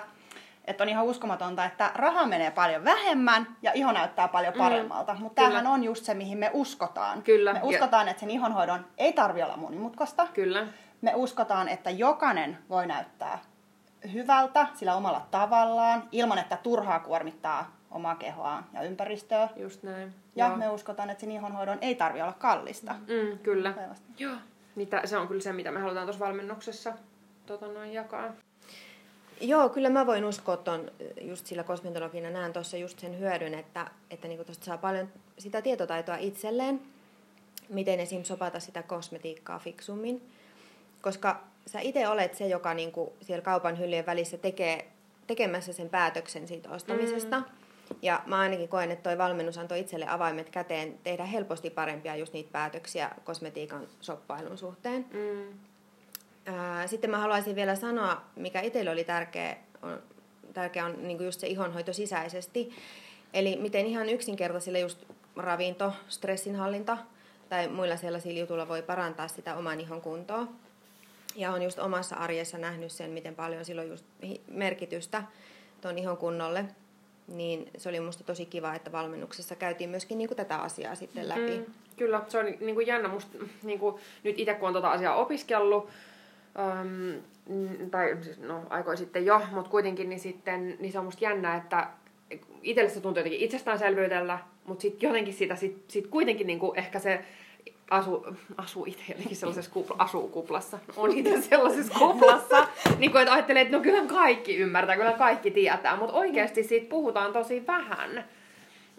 että 0.65 0.83
on 0.83 0.89
ihan 0.89 1.05
uskomatonta, 1.05 1.65
että 1.65 1.91
raha 1.95 2.25
menee 2.27 2.51
paljon 2.51 2.83
vähemmän 2.83 3.47
ja 3.61 3.71
iho 3.73 3.91
näyttää 3.91 4.27
paljon 4.27 4.53
paremmalta. 4.57 5.13
Mm, 5.13 5.19
Mutta 5.19 5.41
tämähän 5.41 5.67
on 5.67 5.83
just 5.83 6.05
se, 6.05 6.13
mihin 6.13 6.37
me 6.37 6.49
uskotaan. 6.53 7.21
Kyllä. 7.23 7.53
Me 7.53 7.59
Ja- 7.59 7.65
uskotaan, 7.65 8.07
että 8.07 8.19
sen 8.19 8.29
ihonhoidon 8.31 8.85
ei 8.97 9.13
tarvi 9.13 9.43
olla 9.43 9.57
monimutkaista. 9.57 10.27
Kyllä. 10.33 10.67
Me 11.01 11.11
uskotaan, 11.15 11.69
että 11.69 11.89
jokainen 11.89 12.57
voi 12.69 12.87
näyttää 12.87 13.39
hyvältä 14.13 14.67
sillä 14.73 14.95
omalla 14.95 15.27
tavallaan, 15.31 16.03
ilman 16.11 16.37
että 16.37 16.57
turhaa 16.63 16.99
kuormittaa 16.99 17.75
omaa 17.91 18.15
kehoaan 18.15 18.65
ja 18.73 18.81
ympäristöä. 18.81 19.49
Just 19.55 19.83
näin. 19.83 20.13
Ja 20.35 20.47
Joo. 20.47 20.57
me 20.57 20.69
uskotaan, 20.69 21.09
että 21.09 21.21
sen 21.21 21.31
ihonhoidon 21.31 21.77
ei 21.81 21.95
tarvi 21.95 22.21
olla 22.21 22.33
kallista. 22.33 22.93
Mm, 22.93 23.37
kyllä. 23.39 23.73
Joo. 24.17 24.35
Niin 24.75 24.87
tä- 24.87 25.01
se 25.07 25.17
on 25.17 25.27
kyllä 25.27 25.41
se, 25.41 25.53
mitä 25.53 25.71
me 25.71 25.79
halutaan 25.79 26.05
tuossa 26.05 26.25
valmennuksessa 26.25 26.93
tota 27.45 27.67
noin 27.67 27.93
jakaa. 27.93 28.31
Joo, 29.41 29.69
kyllä 29.69 29.89
mä 29.89 30.05
voin 30.05 30.25
uskoa 30.25 30.57
ton 30.57 30.91
just 31.21 31.45
sillä 31.45 31.63
kosmetologina 31.63 32.29
näen 32.29 32.53
tuossa 32.53 32.77
just 32.77 32.99
sen 32.99 33.19
hyödyn, 33.19 33.53
että, 33.53 33.87
että 34.11 34.27
niinku 34.27 34.43
tosta 34.43 34.65
saa 34.65 34.77
paljon 34.77 35.09
sitä 35.37 35.61
tietotaitoa 35.61 36.17
itselleen, 36.17 36.81
miten 37.69 37.99
esim. 37.99 38.23
sopata 38.23 38.59
sitä 38.59 38.83
kosmetiikkaa 38.83 39.59
fiksummin. 39.59 40.29
Koska 41.01 41.43
sä 41.67 41.79
itse 41.79 42.07
olet 42.07 42.35
se, 42.35 42.47
joka 42.47 42.73
niinku 42.73 43.13
siellä 43.21 43.41
kaupan 43.41 43.79
hyllyjen 43.79 44.05
välissä 44.05 44.37
tekee, 44.37 44.87
tekemässä 45.27 45.73
sen 45.73 45.89
päätöksen 45.89 46.47
siitä 46.47 46.69
ostamisesta. 46.69 47.39
Mm. 47.39 47.45
Ja 48.01 48.21
mä 48.25 48.39
ainakin 48.39 48.69
koen, 48.69 48.91
että 48.91 49.03
toi 49.03 49.17
valmennus 49.17 49.57
antoi 49.57 49.79
itselle 49.79 50.07
avaimet 50.09 50.49
käteen 50.49 50.99
tehdä 51.03 51.25
helposti 51.25 51.69
parempia 51.69 52.15
just 52.15 52.33
niitä 52.33 52.49
päätöksiä 52.51 53.11
kosmetiikan 53.23 53.87
shoppailun 54.01 54.57
suhteen. 54.57 55.05
Mm. 55.13 55.59
Ää, 56.45 56.87
Sitten 56.87 57.09
mä 57.09 57.17
haluaisin 57.17 57.55
vielä 57.55 57.75
sanoa, 57.75 58.21
mikä 58.35 58.61
itselle 58.61 58.91
oli 58.91 59.03
tärkeä, 59.03 59.57
on, 59.81 60.03
tärkeä 60.53 60.85
on 60.85 61.07
niin 61.07 61.25
just 61.25 61.39
se 61.39 61.47
ihonhoito 61.47 61.93
sisäisesti. 61.93 62.71
Eli 63.33 63.55
miten 63.55 63.85
ihan 63.85 64.09
yksinkertaisilla 64.09 64.79
just 64.79 65.03
ravinto, 65.35 65.93
stressinhallinta 66.07 66.97
tai 67.49 67.67
muilla 67.67 67.97
sellaisilla 67.97 68.39
jutuilla 68.39 68.67
voi 68.67 68.81
parantaa 68.81 69.27
sitä 69.27 69.55
oman 69.55 69.79
ihon 69.79 70.01
kuntoa. 70.01 70.47
Ja 71.35 71.51
on 71.51 71.61
just 71.61 71.79
omassa 71.79 72.15
arjessa 72.15 72.57
nähnyt 72.57 72.91
sen, 72.91 73.11
miten 73.11 73.35
paljon 73.35 73.65
sillä 73.65 73.81
on 73.81 73.87
just 73.87 74.05
merkitystä 74.47 75.23
tuon 75.81 75.97
ihon 75.97 76.17
kunnolle. 76.17 76.65
Niin 77.27 77.69
se 77.77 77.89
oli 77.89 77.99
musta 77.99 78.23
tosi 78.23 78.45
kiva, 78.45 78.75
että 78.75 78.91
valmennuksessa 78.91 79.55
käytiin 79.55 79.89
myöskin 79.89 80.17
niin 80.17 80.29
tätä 80.35 80.57
asiaa 80.57 80.95
sitten 80.95 81.29
läpi. 81.29 81.57
Mm, 81.57 81.65
kyllä, 81.97 82.21
se 82.27 82.39
on 82.39 82.45
niin 82.45 82.75
kuin 82.75 82.87
jännä 82.87 83.07
musta, 83.07 83.37
niin 83.63 83.79
kuin, 83.79 83.95
nyt 84.23 84.39
itse 84.39 84.53
kun 84.53 84.67
on 84.67 84.73
tota 84.73 84.91
asiaa 84.91 85.15
opiskellut, 85.15 85.89
mm, 86.83 87.89
tai 87.91 88.17
siis, 88.21 88.39
no 88.39 88.63
aikoin 88.69 88.97
sitten 88.97 89.25
jo, 89.25 89.41
mutta 89.51 89.71
kuitenkin 89.71 90.09
niin 90.09 90.19
sitten 90.19 90.77
niin 90.79 90.91
se 90.91 90.99
on 90.99 91.05
musta 91.05 91.23
jännä, 91.23 91.55
että 91.55 91.89
itselle 92.63 92.89
se 92.89 93.01
tuntuu 93.01 93.19
jotenkin 93.19 93.41
itsestäänselvyydellä, 93.41 94.39
mutta 94.65 94.81
sitten 94.81 95.07
jotenkin 95.07 95.33
sitä 95.33 95.55
sit, 95.55 95.83
sit 95.87 96.07
kuitenkin 96.07 96.47
niin 96.47 96.59
kuin 96.59 96.79
ehkä 96.79 96.99
se 96.99 97.25
asu, 97.89 98.25
asuu 98.57 98.85
itse 98.85 99.03
jotenkin 99.07 99.37
sellaisessa 99.37 99.71
kupla, 99.71 99.95
asuu 99.99 100.27
kuplassa, 100.27 100.79
on 100.95 101.11
itse 101.11 101.41
sellaisessa 101.41 101.93
kuplassa, 101.99 102.67
niin 102.97 103.11
kuin, 103.11 103.21
että 103.21 103.33
ajattelee, 103.33 103.61
että 103.61 103.77
no 103.77 103.83
kyllä 103.83 104.05
kaikki 104.05 104.57
ymmärtää, 104.57 104.95
kyllä 104.95 105.11
kaikki 105.11 105.51
tietää, 105.51 105.95
mutta 105.95 106.15
oikeasti 106.15 106.63
siitä 106.63 106.89
puhutaan 106.89 107.33
tosi 107.33 107.67
vähän. 107.67 108.25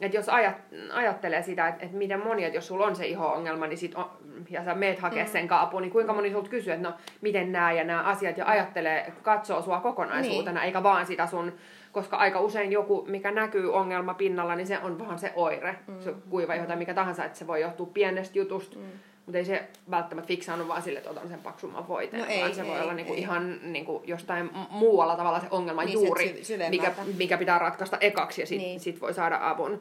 Että 0.00 0.16
jos 0.16 0.28
ajat, 0.28 0.54
ajattelee 0.92 1.42
sitä, 1.42 1.68
että, 1.68 1.84
että 1.84 1.96
miten 1.96 2.20
moni, 2.24 2.44
että 2.44 2.56
jos 2.56 2.66
sulla 2.66 2.86
on 2.86 2.96
se 2.96 3.06
iho-ongelma, 3.06 3.66
niin 3.66 3.78
sit 3.78 3.94
on, 3.94 4.10
ja 4.50 4.64
sä 4.64 4.74
meet 4.74 4.98
hakea 4.98 5.24
Mm. 5.24 5.30
sen 5.30 5.48
kaapuun, 5.48 5.82
niin 5.82 5.92
kuinka 5.92 6.12
moni 6.12 6.30
sulta 6.30 6.50
kysyy, 6.50 6.72
että 6.72 6.88
no 6.88 6.94
miten 7.20 7.52
nämä 7.52 7.72
ja 7.72 7.84
nämä 7.84 8.02
asiat, 8.02 8.38
ja 8.38 8.46
ajattelee, 8.46 9.12
katsoo 9.22 9.62
sua 9.62 9.80
kokonaisuutena, 9.80 10.60
Niin. 10.60 10.66
eikä 10.66 10.82
vaan 10.82 11.06
sitä 11.06 11.26
sun, 11.26 11.52
koska 11.92 12.16
aika 12.16 12.40
usein 12.40 12.72
joku, 12.72 13.04
mikä 13.08 13.30
näkyy 13.30 13.72
ongelma 13.74 14.14
pinnalla, 14.14 14.54
niin 14.54 14.66
se 14.66 14.78
on 14.82 14.98
vaan 14.98 15.18
se 15.18 15.32
oire, 15.36 15.76
mm. 15.86 16.00
se 16.00 16.14
kuiva 16.30 16.54
iho 16.54 16.66
tai 16.66 16.76
mikä 16.76 16.94
tahansa, 16.94 17.24
että 17.24 17.38
se 17.38 17.46
voi 17.46 17.60
johtua 17.60 17.86
pienestä 17.94 18.38
jutusta, 18.38 18.76
mm. 18.78 18.84
Mutta 19.26 19.38
ei 19.38 19.44
se 19.44 19.68
välttämättä 19.90 20.28
fiksaannut 20.28 20.68
vaan 20.68 20.82
sille, 20.82 20.98
että 20.98 21.10
otan 21.10 21.28
sen 21.28 21.38
paksumman 21.42 21.88
voiteen, 21.88 22.20
No 22.22 22.28
vaan 22.28 22.48
ei, 22.48 22.54
se 22.54 22.66
voi 22.66 22.76
ei, 22.76 22.82
olla 22.82 22.92
niinku 22.92 23.12
ei. 23.12 23.18
ihan 23.18 23.58
niinku 23.72 24.02
jostain 24.06 24.50
muualla 24.70 25.16
tavalla 25.16 25.40
se 25.40 25.46
ongelma 25.50 25.84
Niin, 25.84 25.92
juuri, 25.92 26.28
sy- 26.28 26.44
syvemmältä. 26.44 26.88
mikä, 26.90 27.16
mikä 27.18 27.38
pitää 27.38 27.58
ratkaista 27.58 27.96
ekaksi 28.00 28.40
ja 28.42 28.46
sitten 28.46 28.68
Niin. 28.68 28.80
sit 28.80 29.00
voi 29.00 29.14
saada 29.14 29.38
avun. 29.42 29.80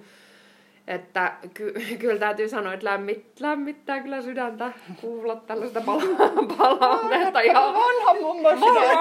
että 0.88 1.34
ky- 1.54 1.74
kyllä 2.00 2.20
täytyy 2.20 2.50
sanoa, 2.50 2.74
että 2.74 2.86
lämmit, 2.86 3.40
lämmittää 3.40 4.00
kyllä 4.00 4.22
sydäntä 4.22 4.72
kuulla 5.02 5.36
tällaista 5.36 5.82
pala- 5.82 6.46
palautetta. 6.58 7.42
Ja 7.42 7.54
Vanha 7.54 8.14
mummo 8.22 8.50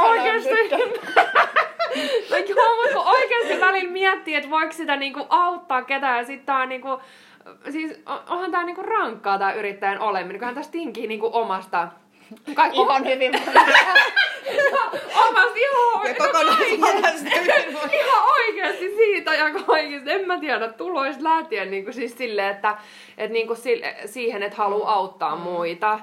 oikeesti. 0.08 0.50
No 2.30 2.36
joo, 2.36 2.82
mutta 2.84 3.00
oikeasti 3.10 3.60
välillä 3.60 3.90
miettii, 3.92 4.34
että 4.34 4.50
voiko 4.50 4.72
sitä 4.72 4.96
niinku 4.96 5.26
auttaa 5.28 5.82
ketään 5.82 6.18
ja 6.18 6.24
sitten 6.24 6.46
tää 6.46 6.62
on 6.62 6.68
niinku, 6.68 6.88
siis 7.70 7.92
on- 8.06 8.22
onhan 8.28 8.50
tää 8.50 8.64
niinku 8.64 8.82
rankkaa 8.82 9.38
tää 9.38 9.52
yrittäjän 9.52 10.00
oleminen, 10.00 10.38
kunhan 10.38 10.54
tästä 10.54 10.72
tinkii 10.72 11.06
niinku 11.06 11.30
omasta 11.32 11.88
kaikki 12.54 12.78
Ihan 12.82 13.04
hyvin. 13.04 13.32
omasta 15.16 15.58
joo, 15.72 16.04
Ja 16.04 16.14
hyvinvointia. 17.40 18.00
ihan 18.00 18.22
oikeasti 18.38 18.94
siitä 18.96 19.34
ja 19.34 19.50
kaikista. 19.66 20.10
En 20.10 20.26
mä 20.26 20.38
tiedä, 20.40 20.68
tuloista 20.68 21.24
lähtien 21.24 21.70
niin 21.70 21.84
kuin 21.84 21.94
siis 21.94 22.18
silleen, 22.18 22.50
että, 22.50 22.76
että 23.18 23.32
niin 23.32 23.46
kuin 23.46 23.56
sille, 23.56 23.96
siihen, 24.06 24.42
että 24.42 24.56
haluaa 24.58 24.92
auttaa 24.94 25.36
muita. 25.36 26.00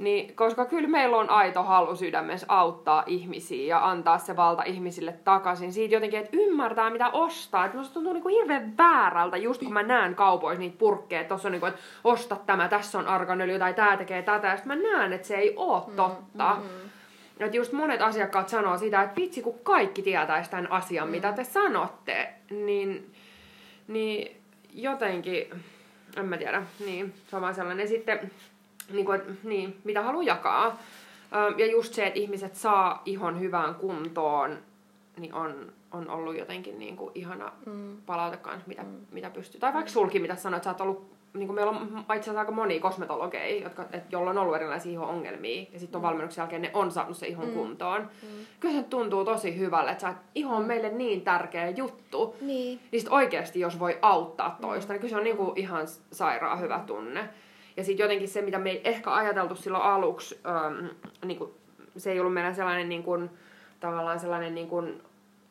Niin, 0.00 0.36
koska 0.36 0.64
kyllä 0.64 0.88
meillä 0.88 1.16
on 1.16 1.30
aito 1.30 1.62
halu 1.62 1.96
sydämessä 1.96 2.46
auttaa 2.48 3.04
ihmisiä 3.06 3.66
ja 3.66 3.90
antaa 3.90 4.18
se 4.18 4.36
valta 4.36 4.62
ihmisille 4.62 5.12
takaisin. 5.12 5.72
Siitä 5.72 5.94
jotenkin, 5.94 6.20
että 6.20 6.36
ymmärtää 6.36 6.90
mitä 6.90 7.08
ostaa. 7.08 7.64
Että 7.64 7.78
musta 7.78 7.94
tuntuu 7.94 8.12
niin 8.12 8.22
kuin 8.22 8.34
hirveän 8.34 8.76
väärältä, 8.78 9.36
just 9.36 9.62
kun 9.62 9.72
mä 9.72 9.82
näen 9.82 10.14
kaupoissa 10.14 10.60
niitä 10.60 10.78
purkkeja. 10.78 11.24
Tuossa 11.24 11.48
on 11.48 11.52
niin 11.52 11.60
kuin, 11.60 11.70
että 11.70 11.82
osta 12.04 12.36
tämä, 12.46 12.68
tässä 12.68 12.98
on 12.98 13.06
arganöljy 13.06 13.58
tai 13.58 13.74
tämä 13.74 13.96
tekee 13.96 14.22
tätä. 14.22 14.48
Ja 14.48 14.56
sitten 14.56 14.78
mä 14.78 14.88
näen, 14.88 15.12
että 15.12 15.28
se 15.28 15.36
ei 15.36 15.52
oo 15.56 15.90
totta. 15.96 16.56
Että 17.40 17.56
just 17.56 17.72
monet 17.72 18.02
asiakkaat 18.02 18.48
sanoo 18.48 18.78
sitä, 18.78 19.02
että 19.02 19.20
vitsi 19.20 19.42
kun 19.42 19.58
kaikki 19.62 20.02
tietäisi 20.02 20.50
tämän 20.50 20.72
asian, 20.72 21.08
mm. 21.08 21.12
mitä 21.12 21.32
te 21.32 21.44
sanotte, 21.44 22.28
niin, 22.50 23.12
niin 23.88 24.36
jotenkin, 24.74 25.50
en 26.16 26.26
mä 26.26 26.36
tiedä, 26.36 26.62
niin 26.86 27.14
se 27.28 27.36
on 27.36 27.42
vaan 27.42 27.54
sellainen. 27.54 27.84
Ja 27.84 27.88
sitten, 27.88 28.30
niin 28.92 29.06
kuin, 29.06 29.38
niin, 29.44 29.80
mitä 29.84 30.02
haluaa 30.02 30.24
jakaa. 30.24 30.78
Ja 31.56 31.66
just 31.66 31.94
se, 31.94 32.06
että 32.06 32.18
ihmiset 32.18 32.54
saa 32.54 33.02
ihon 33.04 33.40
hyvään 33.40 33.74
kuntoon, 33.74 34.58
niin 35.16 35.34
on, 35.34 35.72
on 35.92 36.10
ollut 36.10 36.38
jotenkin 36.38 36.78
niin 36.78 36.96
kuin 36.96 37.12
ihana 37.14 37.52
mm. 37.66 37.96
palaute 38.06 38.36
kanssa, 38.36 38.68
mitä, 38.68 38.82
mm. 38.82 38.96
mitä 39.10 39.30
pystyy. 39.30 39.60
Tai 39.60 39.74
vaikka 39.74 39.90
sulki, 39.90 40.18
mitä 40.18 40.36
sanoit, 40.36 40.64
sä 40.64 40.70
oot 40.70 40.80
ollut 40.80 41.10
niin 41.34 41.46
kuin 41.46 41.54
meillä 41.54 41.70
on 41.70 41.98
itse 42.00 42.12
asiassa 42.12 42.40
aika 42.40 42.52
monia 42.52 42.80
kosmetologeja, 42.80 43.62
jotka, 43.62 43.84
et, 43.92 44.12
joilla 44.12 44.30
on 44.30 44.38
ollut 44.38 44.56
erilaisia 44.56 44.92
ihon-ongelmia, 44.92 45.66
ja 45.72 45.78
sitten 45.78 45.98
on 45.98 46.02
valmennuksen 46.02 46.42
jälkeen 46.42 46.62
ne 46.62 46.70
on 46.74 46.90
saanut 46.90 47.16
se 47.16 47.26
ihon 47.26 47.46
mm. 47.46 47.52
kuntoon. 47.52 48.00
Mm. 48.00 48.28
Kyllä 48.60 48.74
se 48.74 48.82
tuntuu 48.82 49.24
tosi 49.24 49.58
hyvälle, 49.58 49.90
että 49.90 50.14
iho 50.34 50.56
on 50.56 50.64
meille 50.64 50.88
niin 50.88 51.22
tärkeä 51.22 51.68
juttu, 51.68 52.36
Niin. 52.40 52.80
niin 52.92 53.00
sit 53.00 53.12
oikeasti 53.12 53.60
jos 53.60 53.78
voi 53.78 53.98
auttaa 54.02 54.58
toista, 54.60 54.92
niin 54.92 55.00
kyllä 55.00 55.10
se 55.10 55.16
on 55.16 55.24
niinku 55.24 55.52
ihan 55.56 55.86
sairaan 56.12 56.60
hyvä 56.60 56.80
tunne. 56.86 57.28
Ja 57.76 57.84
sitten 57.84 58.04
jotenkin 58.04 58.28
se, 58.28 58.42
mitä 58.42 58.58
me 58.58 58.70
ei 58.70 58.80
ehkä 58.84 59.14
ajateltu 59.14 59.56
silloin 59.56 59.84
aluksi, 59.84 60.40
ähm, 60.46 60.86
niinku, 61.24 61.54
se 61.96 62.12
ei 62.12 62.20
ollut 62.20 62.34
meidän 62.34 62.54
sellainen 62.54 62.88
niinku, 62.88 63.30
tavallaan 63.80 64.20
sellainen 64.20 64.54
niinku, 64.54 64.84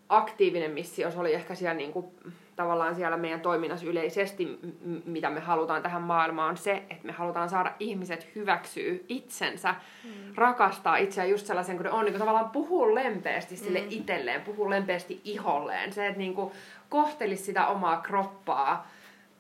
aktiivinen 0.10 0.72
missio, 0.72 1.12
se 1.12 1.20
oli 1.20 1.34
ehkä 1.34 1.56
siellä 1.56 1.74
niinku, 1.78 2.14
tavallaan 2.56 2.96
siellä 2.96 3.18
meidän 3.18 3.42
toiminnassa 3.42 3.86
yleisesti, 3.86 4.60
mitä 5.06 5.30
me 5.30 5.40
halutaan 5.40 5.82
tähän 5.82 6.02
maailmaan, 6.02 6.50
on 6.50 6.58
se, 6.58 6.84
että 6.90 7.06
me 7.06 7.12
halutaan 7.12 7.50
saada 7.50 7.74
ihmiset 7.80 8.28
hyväksyä 8.36 8.94
itsensä, 9.08 9.76
mm. 10.04 10.10
rakastaa 10.36 10.98
itseään 10.98 11.30
just 11.30 11.46
sellaisen, 11.46 11.78
kun 11.78 11.86
ne 11.86 11.92
on, 11.92 12.06
niin 12.06 12.14
kuin 12.14 12.20
tavallaan 12.20 12.50
puhua 12.50 12.96
lempeästi 12.96 13.56
sille 13.56 13.84
itselleen, 13.90 14.42
puhua 14.42 14.70
lempeästi 14.70 15.22
iholleen. 15.24 15.94
Se, 15.94 16.08
että 16.08 16.20
niin 16.20 16.34
kuin 16.34 16.52
kohtelisi 16.90 17.44
sitä 17.44 17.68
omaa 17.68 18.02
kroppaa 18.02 18.88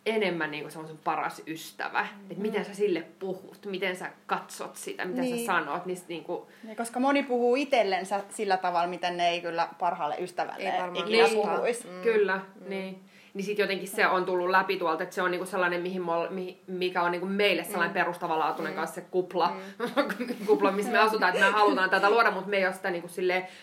enemmän 0.05 0.51
niin 0.51 0.63
kuin 0.63 0.71
se 0.71 0.79
on 0.79 0.87
sun 0.87 0.99
paras 1.03 1.41
ystävä. 1.47 2.01
Mm. 2.01 2.31
Että 2.31 2.41
miten 2.41 2.65
sä 2.65 2.73
sille 2.73 3.01
puhut, 3.19 3.65
miten 3.65 3.95
sä 3.95 4.11
katsot 4.27 4.75
sitä, 4.75 5.05
mitä 5.05 5.21
Niin. 5.21 5.39
sä 5.39 5.45
sanot. 5.45 5.85
Niin, 5.85 5.97
niin 6.07 6.23
kuin, 6.23 6.41
Ja 6.69 6.75
koska 6.75 6.99
moni 6.99 7.23
puhuu 7.23 7.55
itsellensä 7.55 8.23
sillä 8.29 8.57
tavalla, 8.57 8.87
miten 8.87 9.17
ne 9.17 9.29
ei 9.29 9.41
kyllä 9.41 9.69
parhaalle 9.79 10.15
ystävälle 10.19 10.69
Ei 10.69 10.81
varmaan 10.81 11.07
ikinä 11.07 11.23
koskaan. 11.23 11.55
puhuisi. 11.55 11.87
Mm. 11.87 12.01
Kyllä, 12.01 12.35
mm. 12.35 12.69
niin. 12.69 12.99
Niin 13.33 13.45
sitten 13.45 13.63
jotenkin 13.63 13.87
se 13.87 14.07
on 14.07 14.25
tullut 14.25 14.49
läpi 14.49 14.77
tuolta, 14.77 15.03
että 15.03 15.15
se 15.15 15.21
on 15.21 15.31
niinku 15.31 15.45
sellainen, 15.45 15.81
mihin 15.81 16.01
mol, 16.01 16.27
mi, 16.29 16.61
mikä 16.67 17.01
on 17.01 17.11
niinku 17.11 17.27
meille 17.27 17.63
sellainen 17.63 17.89
mm. 17.91 17.93
perustavanlaatuinen 17.93 18.73
mm. 18.73 18.75
kanssa 18.75 18.95
se 18.95 19.07
kupla, 19.11 19.53
mm. 19.79 20.35
kupla, 20.47 20.71
missä 20.71 20.91
me 20.91 20.97
asutaan, 20.97 21.33
että 21.33 21.45
me 21.45 21.51
halutaan 21.51 21.89
tätä 21.89 22.09
luoda, 22.09 22.31
mutta 22.31 22.49
me 22.49 22.57
ei 22.57 22.65
ole 22.65 22.73
sitä 22.73 22.91
niinku 22.91 23.07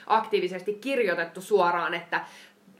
aktiivisesti 0.06 0.74
kirjoitettu 0.74 1.40
suoraan, 1.40 1.94
että 1.94 2.20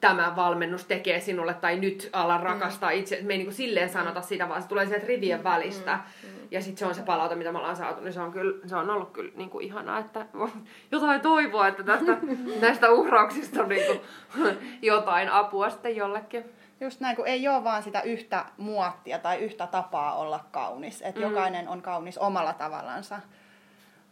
tämä 0.01 0.37
valmennus 0.37 0.85
tekee 0.85 1.21
sinulle 1.21 1.55
tai 1.55 1.77
nyt 1.77 2.11
ala 2.13 2.39
rakastaa 2.39 2.91
mm. 2.91 2.97
itse. 2.97 3.19
Me 3.23 3.33
ei 3.33 3.39
niinku 3.39 3.53
silleen 3.53 3.89
sanota 3.89 4.23
sitä, 4.23 4.49
vaan 4.49 4.63
se 4.63 4.69
tulee 4.69 4.87
sieltä 4.87 5.07
rivien 5.07 5.45
välistä. 5.45 5.95
Mm. 6.23 6.29
Ja 6.51 6.63
sitten 6.63 6.79
se 6.79 6.87
on 6.87 6.95
se 6.95 7.03
palaute, 7.03 7.35
mitä 7.35 7.53
me 7.53 7.59
ollaan 7.59 7.77
saatu, 7.77 8.01
niin 8.01 8.13
se 8.13 8.21
on, 8.21 8.33
kyllä, 8.33 8.69
se 8.69 8.77
on 8.77 8.91
ollut 8.91 9.11
kyllä 9.11 9.33
niinku 9.35 9.61
ihanaa, 9.61 9.99
että 9.99 10.27
jotain 10.93 11.21
toivoa, 11.21 11.69
että 11.69 11.83
tästä, 11.83 12.17
näistä 12.61 12.91
uhrauksista 12.91 13.63
on 13.63 13.69
niinku 13.69 14.05
jotain 14.83 15.29
apua 15.29 15.71
sitten 15.71 15.97
jollekin. 15.97 16.45
Just 16.81 17.01
näin, 17.01 17.17
kun 17.17 17.27
ei 17.27 17.49
ole 17.49 17.65
vaan 17.65 17.83
sitä 17.83 18.01
yhtä 18.01 18.45
muottia 18.57 19.19
tai 19.19 19.39
yhtä 19.39 19.67
tapaa 19.67 20.15
olla 20.15 20.45
kaunis. 20.51 21.03
Että 21.03 21.21
mm. 21.21 21.27
jokainen 21.27 21.69
on 21.69 21.83
kaunis 21.83 22.19
omalla 22.19 22.53
tavallansa. 22.53 23.21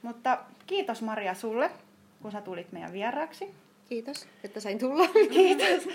Mutta 0.03 0.39
kiitos 0.67 1.03
Maria 1.03 1.35
sulle, 1.35 1.71
kun 2.23 2.33
sä 2.33 2.41
tulit 2.41 2.73
meidän 2.73 2.93
vieraaksi. 2.93 3.55
Kiitos, 3.89 4.27
että 4.45 4.61
sain 4.61 4.79
tulla. 4.79 5.09
Kiitos. 5.33 5.89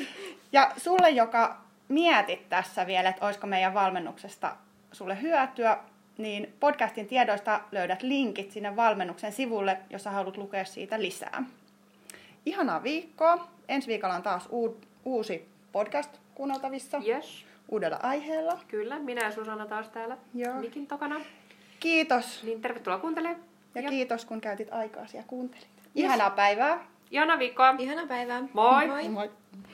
Ja 0.51 0.71
sulle, 0.77 1.09
joka 1.09 1.57
mietit 1.87 2.49
tässä 2.49 2.87
vielä, 2.87 3.09
että 3.09 3.25
olisiko 3.25 3.47
meidän 3.47 3.73
valmennuksesta 3.73 4.55
sulle 4.91 5.21
hyötyä, 5.21 5.77
niin 6.17 6.53
podcastin 6.59 7.07
tiedoista 7.07 7.61
löydät 7.71 8.03
linkit 8.03 8.51
sinne 8.51 8.75
valmennuksen 8.75 9.31
sivulle, 9.31 9.77
jos 9.89 10.03
sä 10.03 10.11
haluat 10.11 10.37
lukea 10.37 10.65
siitä 10.65 11.01
lisää. 11.01 11.43
Ihanaa 12.45 12.83
viikkoa. 12.83 13.47
Ensi 13.69 13.87
viikolla 13.87 14.15
on 14.15 14.23
taas 14.23 14.47
uu- 14.51 14.81
uusi 15.05 15.47
podcast 15.71 16.17
kuunneltavissa 16.35 17.01
Yes, 17.07 17.45
uudella 17.69 17.99
aiheella. 18.03 18.59
kyllä. 18.67 18.99
Minä 18.99 19.21
ja 19.23 19.31
Susanna 19.31 19.65
taas 19.65 19.89
täällä 19.89 20.17
Joo. 20.33 20.55
mikin 20.55 20.87
takana. 20.87 21.21
Kiitos 21.79 22.43
Niin 22.43 22.61
tervetuloa 22.61 22.99
kuuntelemaan. 22.99 23.39
ja 23.75 23.81
Ja- 23.81 23.89
kiitos 23.89 24.25
kun 24.25 24.41
käytit 24.41 24.67
aikaa 24.73 25.05
ja 25.13 25.23
kuuntelit. 25.27 25.67
Ihanaa 25.95 26.29
päivää. 26.29 26.79
Ihanaa 27.11 27.39
viikkoa. 27.39 27.75
Ihanaa 27.79 28.07
päivää. 28.07 28.41
Moi. 28.53 28.87
Moi. 28.87 29.09
Moi. 29.09 29.29